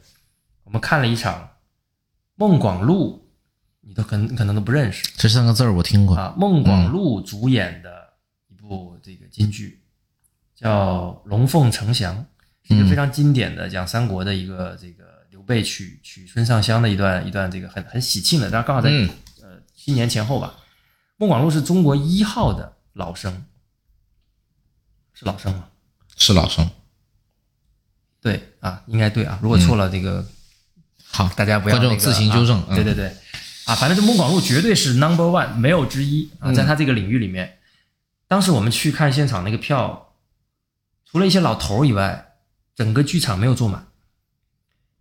[0.63, 1.49] 我们看了一场
[2.35, 3.27] 孟广禄，
[3.81, 6.15] 你都可能可能都不认识这三个字儿我听过。
[6.15, 6.33] 啊。
[6.37, 8.13] 孟广禄主演的
[8.47, 9.82] 一部这个京剧，
[10.55, 12.15] 叫《龙凤呈祥》，
[12.67, 19.09] 是一个非常经典的讲三国的一个这个刘备娶娶孙尚香的一段一段这个很很喜庆的，但是刚好在、嗯
[19.41, 20.55] 呃新年前后吧。
[21.17, 23.45] 孟广禄是中国一号的老生，
[25.13, 25.67] 是老生吗？
[26.17, 26.69] 是老生。
[28.21, 29.37] 对啊，应该对啊。
[29.41, 30.25] 如果错了，这个
[31.03, 33.07] 好，大家不要、那个、观众自行纠正对对对，
[33.65, 37.57] 啊，反正这孟广禄绝对是 number one，没有之一啊，嗯在他这个领域里面。
[38.27, 40.02] 当时我们去看现场那个票，
[41.13, 42.33] 除了一些老头儿以外，
[42.75, 43.85] 整个剧场没有坐满。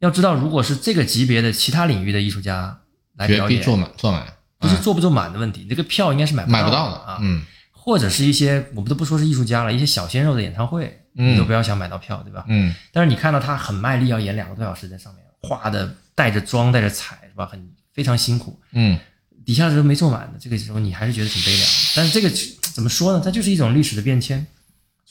[0.00, 2.80] 要知道，如果是这个级别的其他领域的艺术家
[3.16, 4.26] 来表演，壁坐满，坐满，
[4.58, 7.18] 不是坐不坐满的问题，这个票应该是买不买不到的啊。
[7.22, 12.44] 嗯或者是一些我们都不说是艺术家了，一些小鲜肉的演唱会，嗯你都不要想买到票，对吧？
[12.46, 17.46] 嗯但是你看到他很卖力，要演两个多小时在上面，画的带着妆带着彩，是吧？
[17.46, 18.98] 很非常辛苦，嗯
[19.46, 21.66] 底下的人没坐满的，这个时候你还是觉得挺悲凉。
[21.96, 22.30] 但是这个
[22.74, 23.20] 怎么说呢？
[23.24, 24.46] 它就是一种历史的变迁，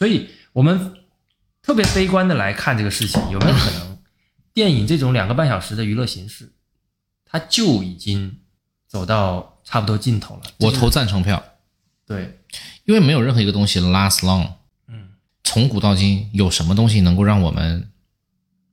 [0.02, 0.96] 所以我们
[1.62, 4.00] 特别悲观的来看这个事情，有没有可能
[4.52, 6.54] 电影这种两个半小时的娱乐形式，
[7.24, 8.40] 它就已经
[8.88, 10.42] 走到差不多尽头了？
[10.58, 11.44] 我投赞成票，
[12.08, 12.40] 对，
[12.86, 14.54] 因为没有任何一个东西 last long。
[14.88, 15.10] 嗯，
[15.44, 17.88] 从古到今，有什么东西能够让我们，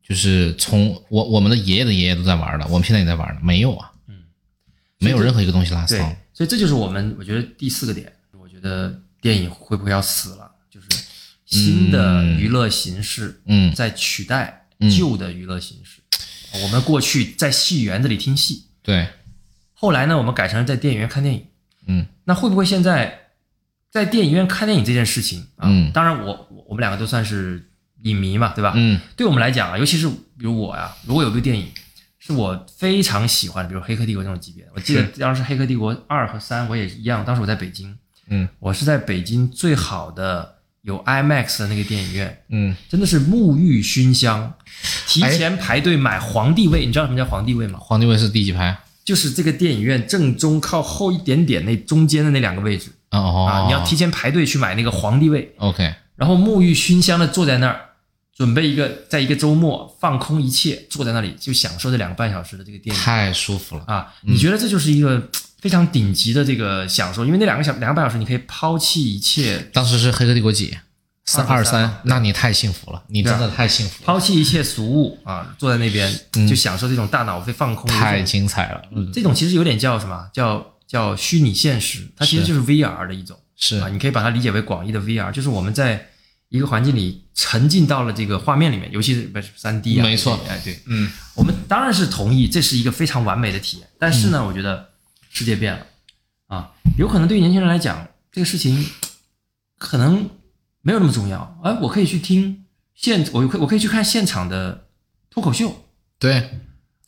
[0.03, 4.23] 就是从我我们的爷爷的爷爷都在玩了，我们现在也在玩的，没有啊，嗯，
[4.97, 10.51] 没有任何一个东西 last long。，所以这就是我们我觉得第四个点，我觉得电影会不会要死了？
[10.71, 10.87] 就是
[11.49, 16.01] 新的娱乐形式嗯在取代嗯旧的娱乐形式。
[16.63, 19.09] 我们过去在戏园子里听戏，对，
[19.73, 21.45] 后来呢，我们改成了在电影院看电影。
[21.87, 23.31] 嗯那会不会现在
[23.91, 25.67] 在电影院看电影这件事情啊？
[25.69, 27.71] 嗯当然我我我们两个都算是
[28.03, 28.75] 影迷嘛，对吧？
[28.77, 31.67] 嗯对我们来讲啊，尤其是比如我呀，如果有部电影
[32.19, 37.97] 是我非常喜欢的，比如《黑客帝国》这种级别的，我记得当时《黑客帝国二》和三我也一样，当时我在北京，
[38.29, 40.58] 嗯我是在北京最好的
[40.89, 44.55] 有 IMAX 的那个电影院，嗯，真的是沐浴熏香，
[45.07, 47.79] 提前排队买皇帝位，你知道什么叫皇帝位吗？
[47.79, 48.75] 皇帝位是第几排？
[49.05, 57.81] 就是这个电影院正中靠后一点点那中间的那两个位置哦哦，啊，你要提前排队去买那个皇帝位，OK，然后沐浴熏香的坐在那儿，
[58.35, 63.85] 准备一个在一个周末放空一切，坐在那里就享受这两个半小时的这个电影太舒服了。
[63.87, 64.15] 啊！
[64.23, 65.29] 你觉得这就是一个
[65.61, 67.25] 非常顶级的这个享受？
[67.25, 70.77] 因为那两个小两个半小时，你可以抛弃一切，当时是黑客帝国几？
[71.25, 76.11] 三二十三，那你太幸福了，你真的太幸福了，抛弃一切俗物啊，坐在那边
[76.49, 78.81] 就享受这种大脑被放空的太精彩了。
[78.93, 80.27] 嗯，这种其实有点叫什么？
[80.33, 83.77] 叫叫虚拟现实，它其实就是 VR 的一种是。
[83.77, 86.07] 啊，你可以把它理解为广义的 VR，就是我们在
[86.49, 90.41] 一个环境里沉浸到了这个画面里面，尤其是不是三 D 啊，没错。
[90.49, 91.11] 哎对，嗯。
[91.35, 94.89] 我们当然是同意这是一个非常完美的体验，但是呢，我觉得
[95.31, 95.87] 世界变了
[96.47, 98.87] 啊，有可能对于年轻人来讲，这个事情
[99.79, 100.29] 可能
[100.81, 101.59] 没有那么重要。
[101.63, 102.65] 哎，我可以去听
[102.95, 104.89] 现，我可我可以去看现场的
[105.31, 105.85] 脱口秀，
[106.19, 106.61] 对，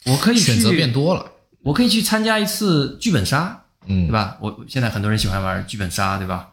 [0.07, 1.33] 我可以选择变多了。
[1.63, 4.39] 我可以去参加一次剧本杀，嗯对吧？
[4.41, 6.51] 我现在很多人喜欢玩剧本杀，对吧？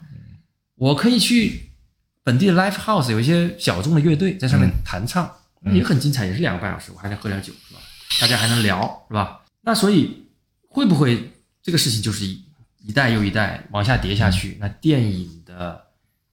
[0.76, 1.72] 我可以去
[2.24, 5.32] 本地的 live house，有一些小众的乐队在上面弹唱，
[5.72, 7.80] 也很精彩，也是两个半小时，我还能喝点酒，是吧？
[8.20, 9.42] 大家还能聊，是吧？
[9.62, 10.28] 那所以
[10.68, 11.32] 会不会
[11.68, 12.42] 这个事情就是一
[12.86, 14.56] 一代又一代往下跌下去？
[14.58, 15.84] 那电影的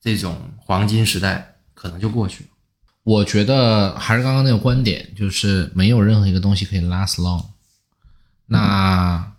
[0.00, 2.50] 这种黄金时代可能就过去了。
[3.02, 7.46] 我觉得还是刚刚那个观点，就是没有任何一个东西可以 last long。
[8.46, 9.34] 那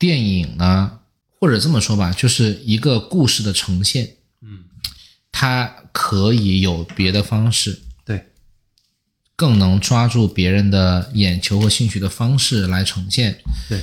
[0.00, 0.98] 电影呢，
[1.38, 4.64] 或者这么说吧，就是一个故事的呈现，嗯，
[5.30, 8.32] 它可以有别的方式，对，
[9.36, 13.40] 更能抓住别人的眼球和兴趣的方式来呈现。
[13.68, 13.80] 对，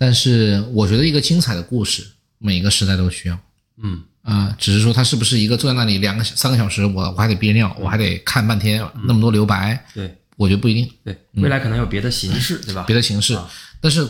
[0.00, 2.06] 但是我觉得一个精彩的故事，
[2.38, 3.38] 每个时代都需要。
[3.82, 10.16] 嗯，啊、只是说它是不是一个坐在那里两个三个小时，我我还得憋尿，我还得看半天那么多留白，对。
[10.36, 12.84] 我觉得不一定，对，未来可能有别的形式，对吧？
[12.86, 13.34] 别的形式。
[13.34, 13.46] 啊。
[13.78, 14.08] 但是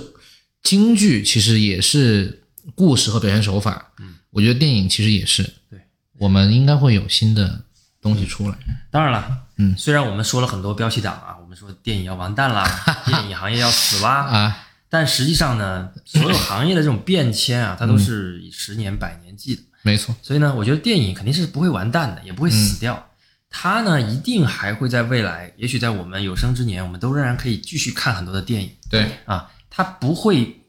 [0.62, 2.44] 京剧其实也是
[2.76, 5.80] 故事和表现手法，嗯，我觉得电影其实也是，对，
[6.18, 7.60] 我们应该会有新的
[8.00, 8.56] 东西出来。
[8.92, 12.64] 当然了，嗯，虽然我们说了很多标题党啊，我们说电影要完蛋啦，
[13.06, 19.62] 电影行业要死啦，啊，但实际上呢，所有行业的这种变迁啊，它都是以十年、百年计的。
[19.82, 23.10] 没错，所以呢，我觉得电影肯定是不会完蛋的，也不会死嗯掉。
[23.48, 29.50] 它呢，一定还会在未来，也许在我们有生之年，我们都仍然可以继续看很多的电影对，啊。
[29.70, 30.60] 它不会，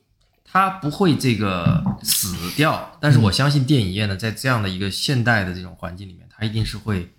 [0.45, 2.97] 它不会这个死掉。
[3.01, 7.11] 但是我相信电影业呢，在这样的一个现代的这种环境里面，它一定是会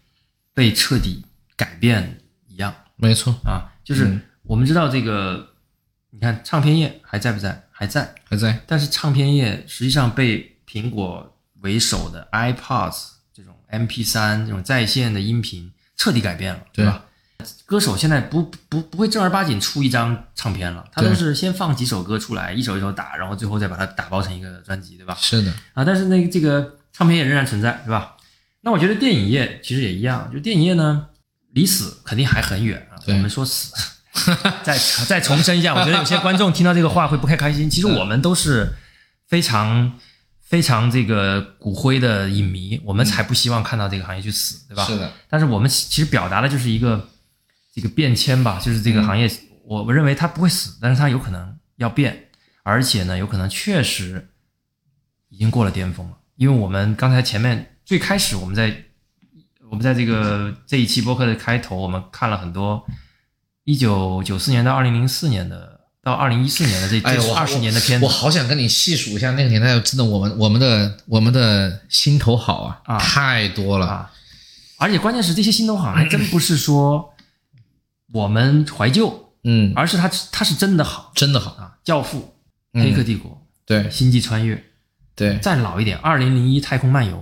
[0.54, 1.24] 被彻底
[1.56, 3.68] 改变一样没错，啊。
[3.84, 5.51] 就是我们知道这个，
[6.14, 7.64] 你看唱片业还在不在？
[7.70, 8.14] 还在。
[8.28, 17.04] 还在，但是唱片业实际上被苹果为首的 iPods 这种 MP3 这种在线的音频彻底改变了，对吧？
[17.66, 25.16] 歌手现在不不不会正儿八经出一张唱片了，他都是先放几首歌出来，一首一首打，然后最后再把它打包成一个专辑，对吧？
[25.18, 28.16] 是的，啊，但是那个这个唱片业仍然存在，对吧？
[28.60, 31.08] 那我觉得电影业其实也一样，就电影业呢，
[31.52, 32.94] 离死肯定还很远啊。
[33.08, 33.74] 我们说死，
[34.62, 37.68] 再再重申一下，我觉得有些观众听到这个话会不太开心。
[37.70, 38.74] 其实我们都是
[39.26, 39.98] 非常
[40.40, 44.84] 非常这个骨灰的影迷，我们才不希望看到这个行业去死，对吧？
[44.84, 47.08] 是的，但是我们其其实表达的就是一个
[47.74, 49.30] 这个变迁吧，就是这个行业，
[49.64, 52.28] 我我认为它不会死，但是它有可能要变，
[52.62, 54.28] 而且呢，有可能确实
[55.30, 58.76] 已经过了巅峰了，因为我们刚才前面最开始我们在
[59.70, 62.84] 我们在这个这一期播客的开头，我们看了很多
[63.64, 67.00] 一九九四年到二零零四年的到二零一四年的这
[67.32, 74.12] 二十年的片子我，好想跟你细数一下那个年代，真的我们我们的我们的心头好啊，啊太多了，啊，
[74.78, 77.14] 而且关键是这些心头好还真不是说
[78.12, 82.18] 我们怀旧，嗯，而是它它是真的好真的好，啊，《教父》
[82.72, 83.30] 嗯《黑客帝国》
[83.64, 84.56] 对星际穿越》，
[85.14, 87.16] 对，再老一点，《二零零一太空漫游》，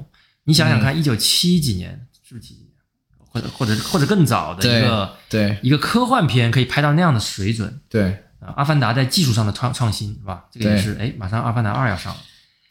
[0.44, 0.82] 你想想嗯。
[0.82, 2.69] 看，一九七几年是不是七
[3.30, 7.80] 或者或者或者更早的一个对一个科幻片可以拍到那样的水准。
[7.88, 8.24] 对。
[8.40, 10.44] 啊，《阿凡达》在技术上的创创新是吧？
[10.50, 12.18] 这个也是，哎，马上《阿凡达二》要上了，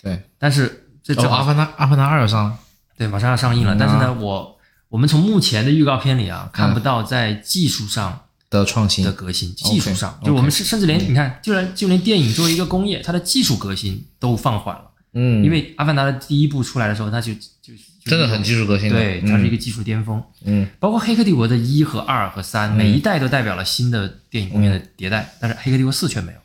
[0.02, 2.58] 对，但是这哦，阿凡达阿凡达二要上了，
[2.98, 3.76] 对，马上要上映了。
[3.76, 3.78] 嗯。
[3.78, 4.58] 但是呢，啊我
[4.88, 14.86] 我们从目前的预告片里啊，看不到在技术上的创新的，革新，技术上就我们是甚至连你看，就连就连电影作为一个工业，它的技术革新都放缓了。
[15.14, 17.74] 嗯，因为《阿凡达》的第一部出来的时候，它就就就
[18.10, 20.24] 真的很技术革新，对，它是一个技术巅峰。
[20.46, 26.40] 嗯包括《黑客帝国》的一和二和三，每一代都代表了新的电影工业的迭代，但是《黑客帝国四》却没有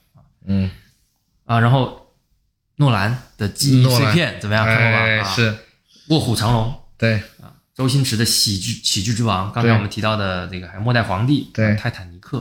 [0.47, 0.71] 嗯，
[1.45, 1.59] 啊。
[1.61, 2.13] 然后
[2.77, 4.67] 诺兰的记忆诺碎片怎么样？
[4.67, 5.35] 看过吧？
[5.35, 5.51] 是，
[6.09, 12.39] 《卧虎藏龙》对啊周星驰的喜剧喜剧之王，刚才我们提到的这个还有《末代皇帝》、对啊泰坦尼克》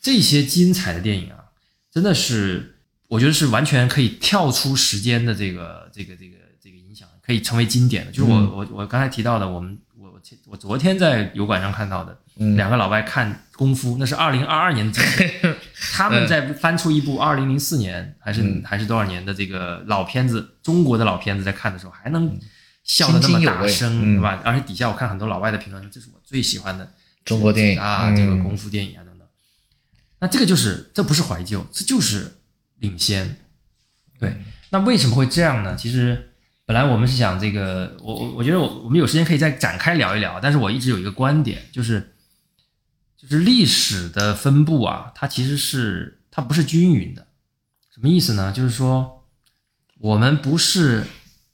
[0.00, 1.44] 这些精彩的电影啊，
[1.92, 8.10] 真的是我觉得是完全可以跳出时间的这个这个这个这个影响，可以成为经典的。
[8.10, 14.90] 就是我、嗯我我刚才提到的，我们我我前我昨天在油管上看到的，嗯两个老外看功夫，那是二零二二年
[15.92, 22.34] 他们在翻出一部二零零四年还是、嗯还是多少年的这个老片子，中国的老片子，在看的时候还能
[22.82, 24.40] 笑得那么大声，嗯对吧？
[24.42, 26.90] 而且底下我看很多老外的评论，这是我最喜欢的
[27.26, 29.28] 中国电影啊，嗯这个功夫电影啊等等。
[30.20, 32.38] 那这个就是这不是怀旧，这就是
[32.78, 33.36] 领先。
[34.18, 34.34] 对，
[34.70, 35.76] 那为什么会这样呢？
[35.76, 36.33] 其实
[36.66, 42.14] 本来我们是想这个，我我我觉得我我们有时间可以再展开聊一聊，但是我一直有一个观点，就是
[43.16, 47.26] 就是历史的分布啊，它其实是它不是均匀的。
[47.92, 48.50] 什么意思呢？
[48.50, 49.24] 就是说
[49.98, 51.04] 我们不是，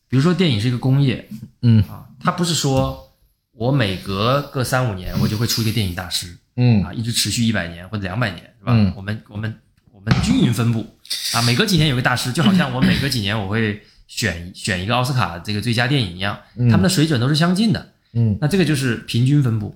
[0.09, 1.29] 比如说电影是一个工业，
[1.63, 3.13] 嗯啊，它不是说
[3.53, 8.73] 我每隔个三五年我就会出一个电影大师嗯啊，一直持续一百年或者两百年，是吧？
[8.75, 9.55] 嗯我们我们
[9.93, 10.97] 我们均匀分布
[11.35, 13.83] 啊，每隔几年有个大师，就好像我每隔几年我会
[14.21, 16.39] 选选一个奥斯卡这个最佳电影一样，
[16.71, 17.93] 他们的水准都是相近的。
[18.13, 18.37] 嗯。
[18.41, 19.75] 那这个就是平均分布。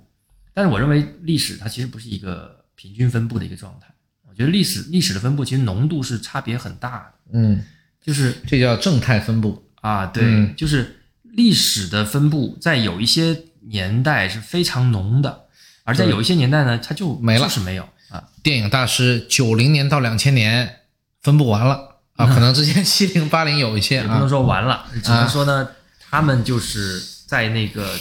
[0.53, 3.89] 但是我认为历史它其实不是一个平均分布的一个状态，
[4.29, 7.65] 我觉得历史历史的分布其实浓度是差别很大的，嗯，
[8.03, 10.55] 就是这叫正态分布，啊，对，嗯。
[10.57, 15.47] 就是历史的分布，在有一些年代是非常浓的，
[15.85, 18.29] 而在有一些年代呢，它就没了就是没有啊。
[18.43, 20.81] 电影大师九零年到两千年
[21.21, 25.69] 分布完了啊，可能之前七零八零有一些也不能啊，说完了，只能说呢，
[26.11, 27.99] 他们就是在那个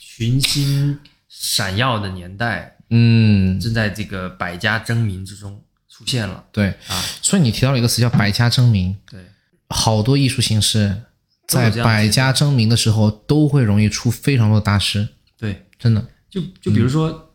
[0.00, 0.98] 群星
[1.28, 7.02] 闪耀的年代，嗯，正在这个百家争鸣之中出现了对，啊。
[7.22, 9.20] 所以你提到了一个词叫百家争鸣，对，
[9.68, 11.02] 好多艺术形式
[11.46, 15.08] 在百家争鸣的时候都会容易出非常多的大师，
[15.38, 16.04] 对，真的。
[16.30, 17.32] 就就比如说、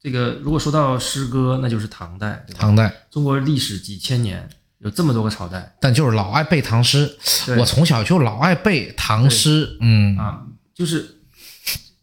[0.00, 2.58] 这个，如果说到诗歌，那就是唐代，对吧？
[2.60, 4.46] 唐代，中国历史几千年，
[4.84, 7.16] 有这么多个朝代但就是老爱背唐诗，
[7.58, 11.22] 我从小就老爱背唐诗，嗯，啊，就是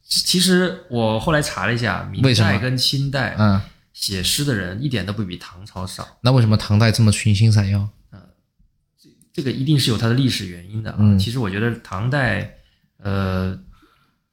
[0.10, 3.62] 其实我后来查了一下，明代跟清代嗯，
[3.94, 7.88] 写诗的人一点都不比唐朝少，那为什么唐代这么群星闪耀？
[9.32, 10.98] 这个一定是有它的历史原因的啊。
[11.00, 12.56] 嗯其实我觉得唐代，
[12.98, 13.58] 呃，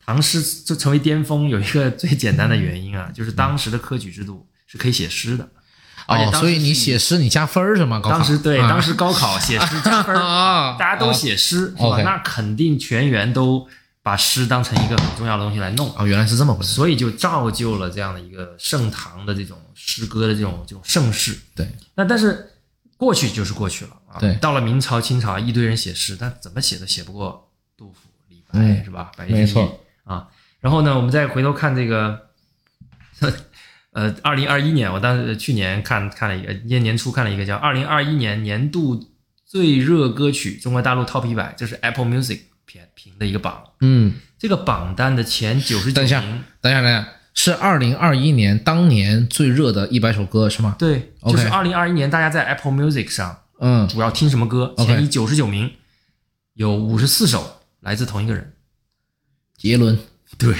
[0.04, 5.46] 唐诗就成为巅峰，有一个最简单的原因啊，就是当时的科举制度是可以写诗的。
[6.08, 8.00] 而且所以你写诗你加分儿是吗？
[8.00, 10.14] 高考当时对，啊当时高考写诗加分
[10.78, 12.02] 大家都写诗，是吧？
[12.02, 13.68] 那肯定全员都
[14.02, 16.72] 把诗当成一个很重要的东西来弄，哦，原来是这么回事。
[16.72, 21.38] 所以就造就了这样的一个盛唐的这种诗歌的这种这种盛世。
[21.54, 22.52] 对，那但是
[22.96, 24.16] 过去就是过去了啊。
[24.18, 29.12] 对到了明朝、清朝，一堆人写诗，但怎么写都写不过杜甫、李白，嗯是吧？
[29.14, 30.28] 白居易没错啊。
[30.60, 32.18] 然后呢，我们再回头看这个，
[33.92, 39.12] 呃，二零二一年，我当时去年看看了一个，今年年初看了一个叫二零二一年年度
[39.46, 43.64] 最热歌曲中国大陆 Top 一百，就是 Apple Music 评评的一个榜。
[43.80, 50.76] 嗯，这个榜单的前九十九等一下名，等一下，等一下，是二零二一年当年最热的一百首歌是吗？
[50.78, 55.72] 对就是二零二一年大家在 Apple Music 上嗯，主要听什么歌前一九十九名
[56.52, 58.52] 有五十四首来自同一个人，
[59.56, 59.98] 杰伦。
[60.38, 60.54] 对，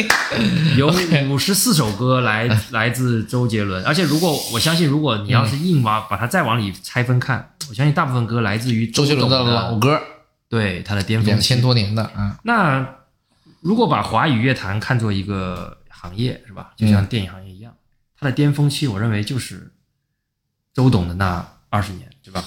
[0.78, 0.90] 有
[1.28, 10.00] 五十四首歌来 来自周杰伦，而且如果我相信，如果你要是硬往把它再往里拆分看，我相信大部分歌来自于周杰伦的老歌，
[10.48, 11.60] 对他的巅峰期两千。
[11.60, 12.86] 多年的啊，那
[13.60, 16.72] 如果把华语乐坛看作一个行业，是吧？
[16.76, 17.74] 就像电影行业一样，
[18.18, 19.72] 它的巅峰期，我认为就是
[20.72, 22.42] 周董的那二十年，对吧？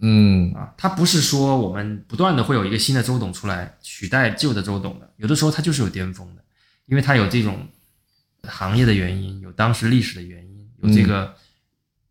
[0.00, 6.42] 嗯，啊，它不是说我们不断的会有一个新的周董出来取代旧的周董的，有的时候它就是有巅峰的，
[6.86, 7.68] 因为它有这种
[8.42, 11.34] 行业的原因，有当时历史的原因，有这个，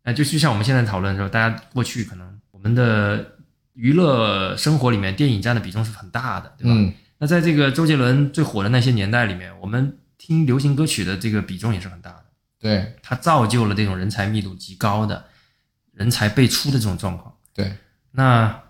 [0.02, 3.36] 哎、就就像我们现在讨论的时候，大家过去可能我们的
[3.74, 6.74] 娱乐生活里面，电影占的比重是很大的，对吧？
[6.74, 12.24] 嗯，那在这个周杰伦最火的那些年代里面，我们听流行歌曲的这个比重也是很大的，
[12.58, 15.26] 对它造就了这种人才密度极高的
[15.92, 17.33] 人才辈出的这种状况。
[17.54, 17.76] 对，
[18.10, 18.62] 那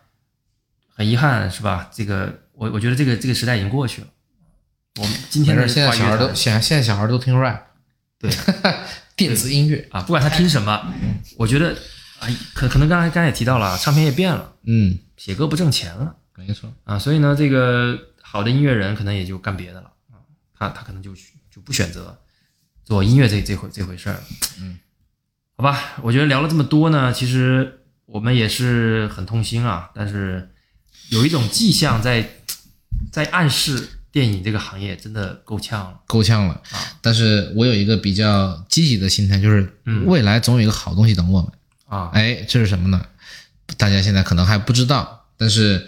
[0.95, 1.91] 很遗憾是吧？
[1.93, 4.09] 这个我我觉得这个这个时代已经过去了。
[4.97, 7.61] 我们今天的现在小孩都现在现在小孩都听 rap，
[8.19, 8.31] 对。
[9.17, 10.93] 电子音乐，啊，不管他听什么，
[11.37, 11.71] 我觉得
[12.19, 20.19] 啊，可可能刚才刚才也提到了，唱片业变了，嗯，写歌不挣钱了没错，啊，所以呢，这个好的音乐人可能也就干别的了啊，
[20.59, 21.15] 他他可能就
[21.49, 22.19] 就不选择
[22.83, 24.23] 做音乐这这回这回事儿了。
[24.61, 24.81] 嗯，
[25.57, 30.51] 好吧，我觉得聊了这么多呢，其实我们也是很痛心啊，但是
[31.11, 32.29] 有一种迹象在
[33.11, 36.01] 在暗示电影这个行业真的够呛了。
[36.07, 36.79] 够呛了啊。
[37.01, 41.51] 但是我有一个比较积极的心态，就是嗯未来总有一个好东西等我们。
[41.87, 43.07] 啊，哎，这是什么呢？
[43.77, 45.87] 大家现在可能还不知道，但是，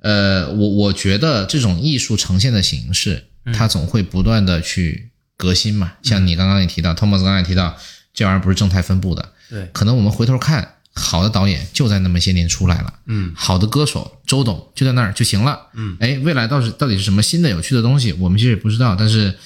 [0.00, 5.94] 呃，我我觉得这种艺术呈现的形式，它总会不断的去革新嘛。
[6.02, 7.76] 像你刚刚也提到，托马斯刚刚也提到，
[8.12, 13.32] 这玩意儿不是正态分布的，对，可能我们回头看，好的导演就在那么些年出来了，嗯。
[13.34, 15.68] 好的歌手周董就在那儿就行了。
[15.74, 18.94] 嗯，哎，未来到底到底是什么新的有趣的东西，我们其实也不知道。
[18.94, 19.38] 但是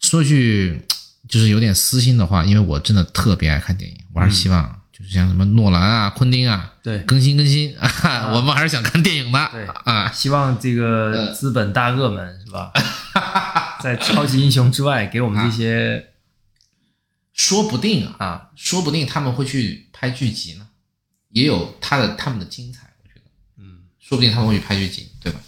[0.00, 0.82] 说句
[1.28, 9.66] 就是有点私心的话，因为我真的特别爱看电影，我还是希望就是像什么诺兰啊、昆汀啊，对，更新更新啊，我们还是想看电影的对。
[9.84, 10.10] 啊。
[10.12, 12.72] 希望这个资本大鳄们是吧，
[13.82, 16.10] 在超级英雄之外，给我们这些
[17.32, 20.63] 说不定啊，啊，说不定他们会去拍剧集呢，
[21.34, 23.22] 也有他的他们的精彩，我觉得，
[23.58, 25.40] 嗯，说不定他们会去拍剧集，对吧？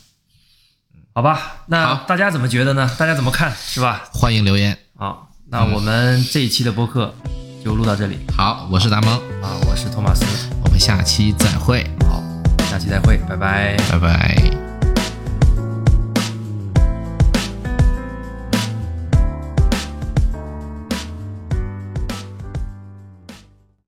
[1.15, 2.91] 好吧，那大家怎么觉得呢？
[2.99, 4.05] 大家怎么看是吧？
[4.13, 4.77] 欢迎留言。
[4.97, 7.15] 好，那我们这一期的播客
[7.65, 10.27] 就录到这里好，我是达蒙，啊，我是托马斯，
[10.65, 12.21] 我们下期再会，好，
[12.69, 13.77] 下期再会，拜拜。
[13.89, 14.66] 拜拜。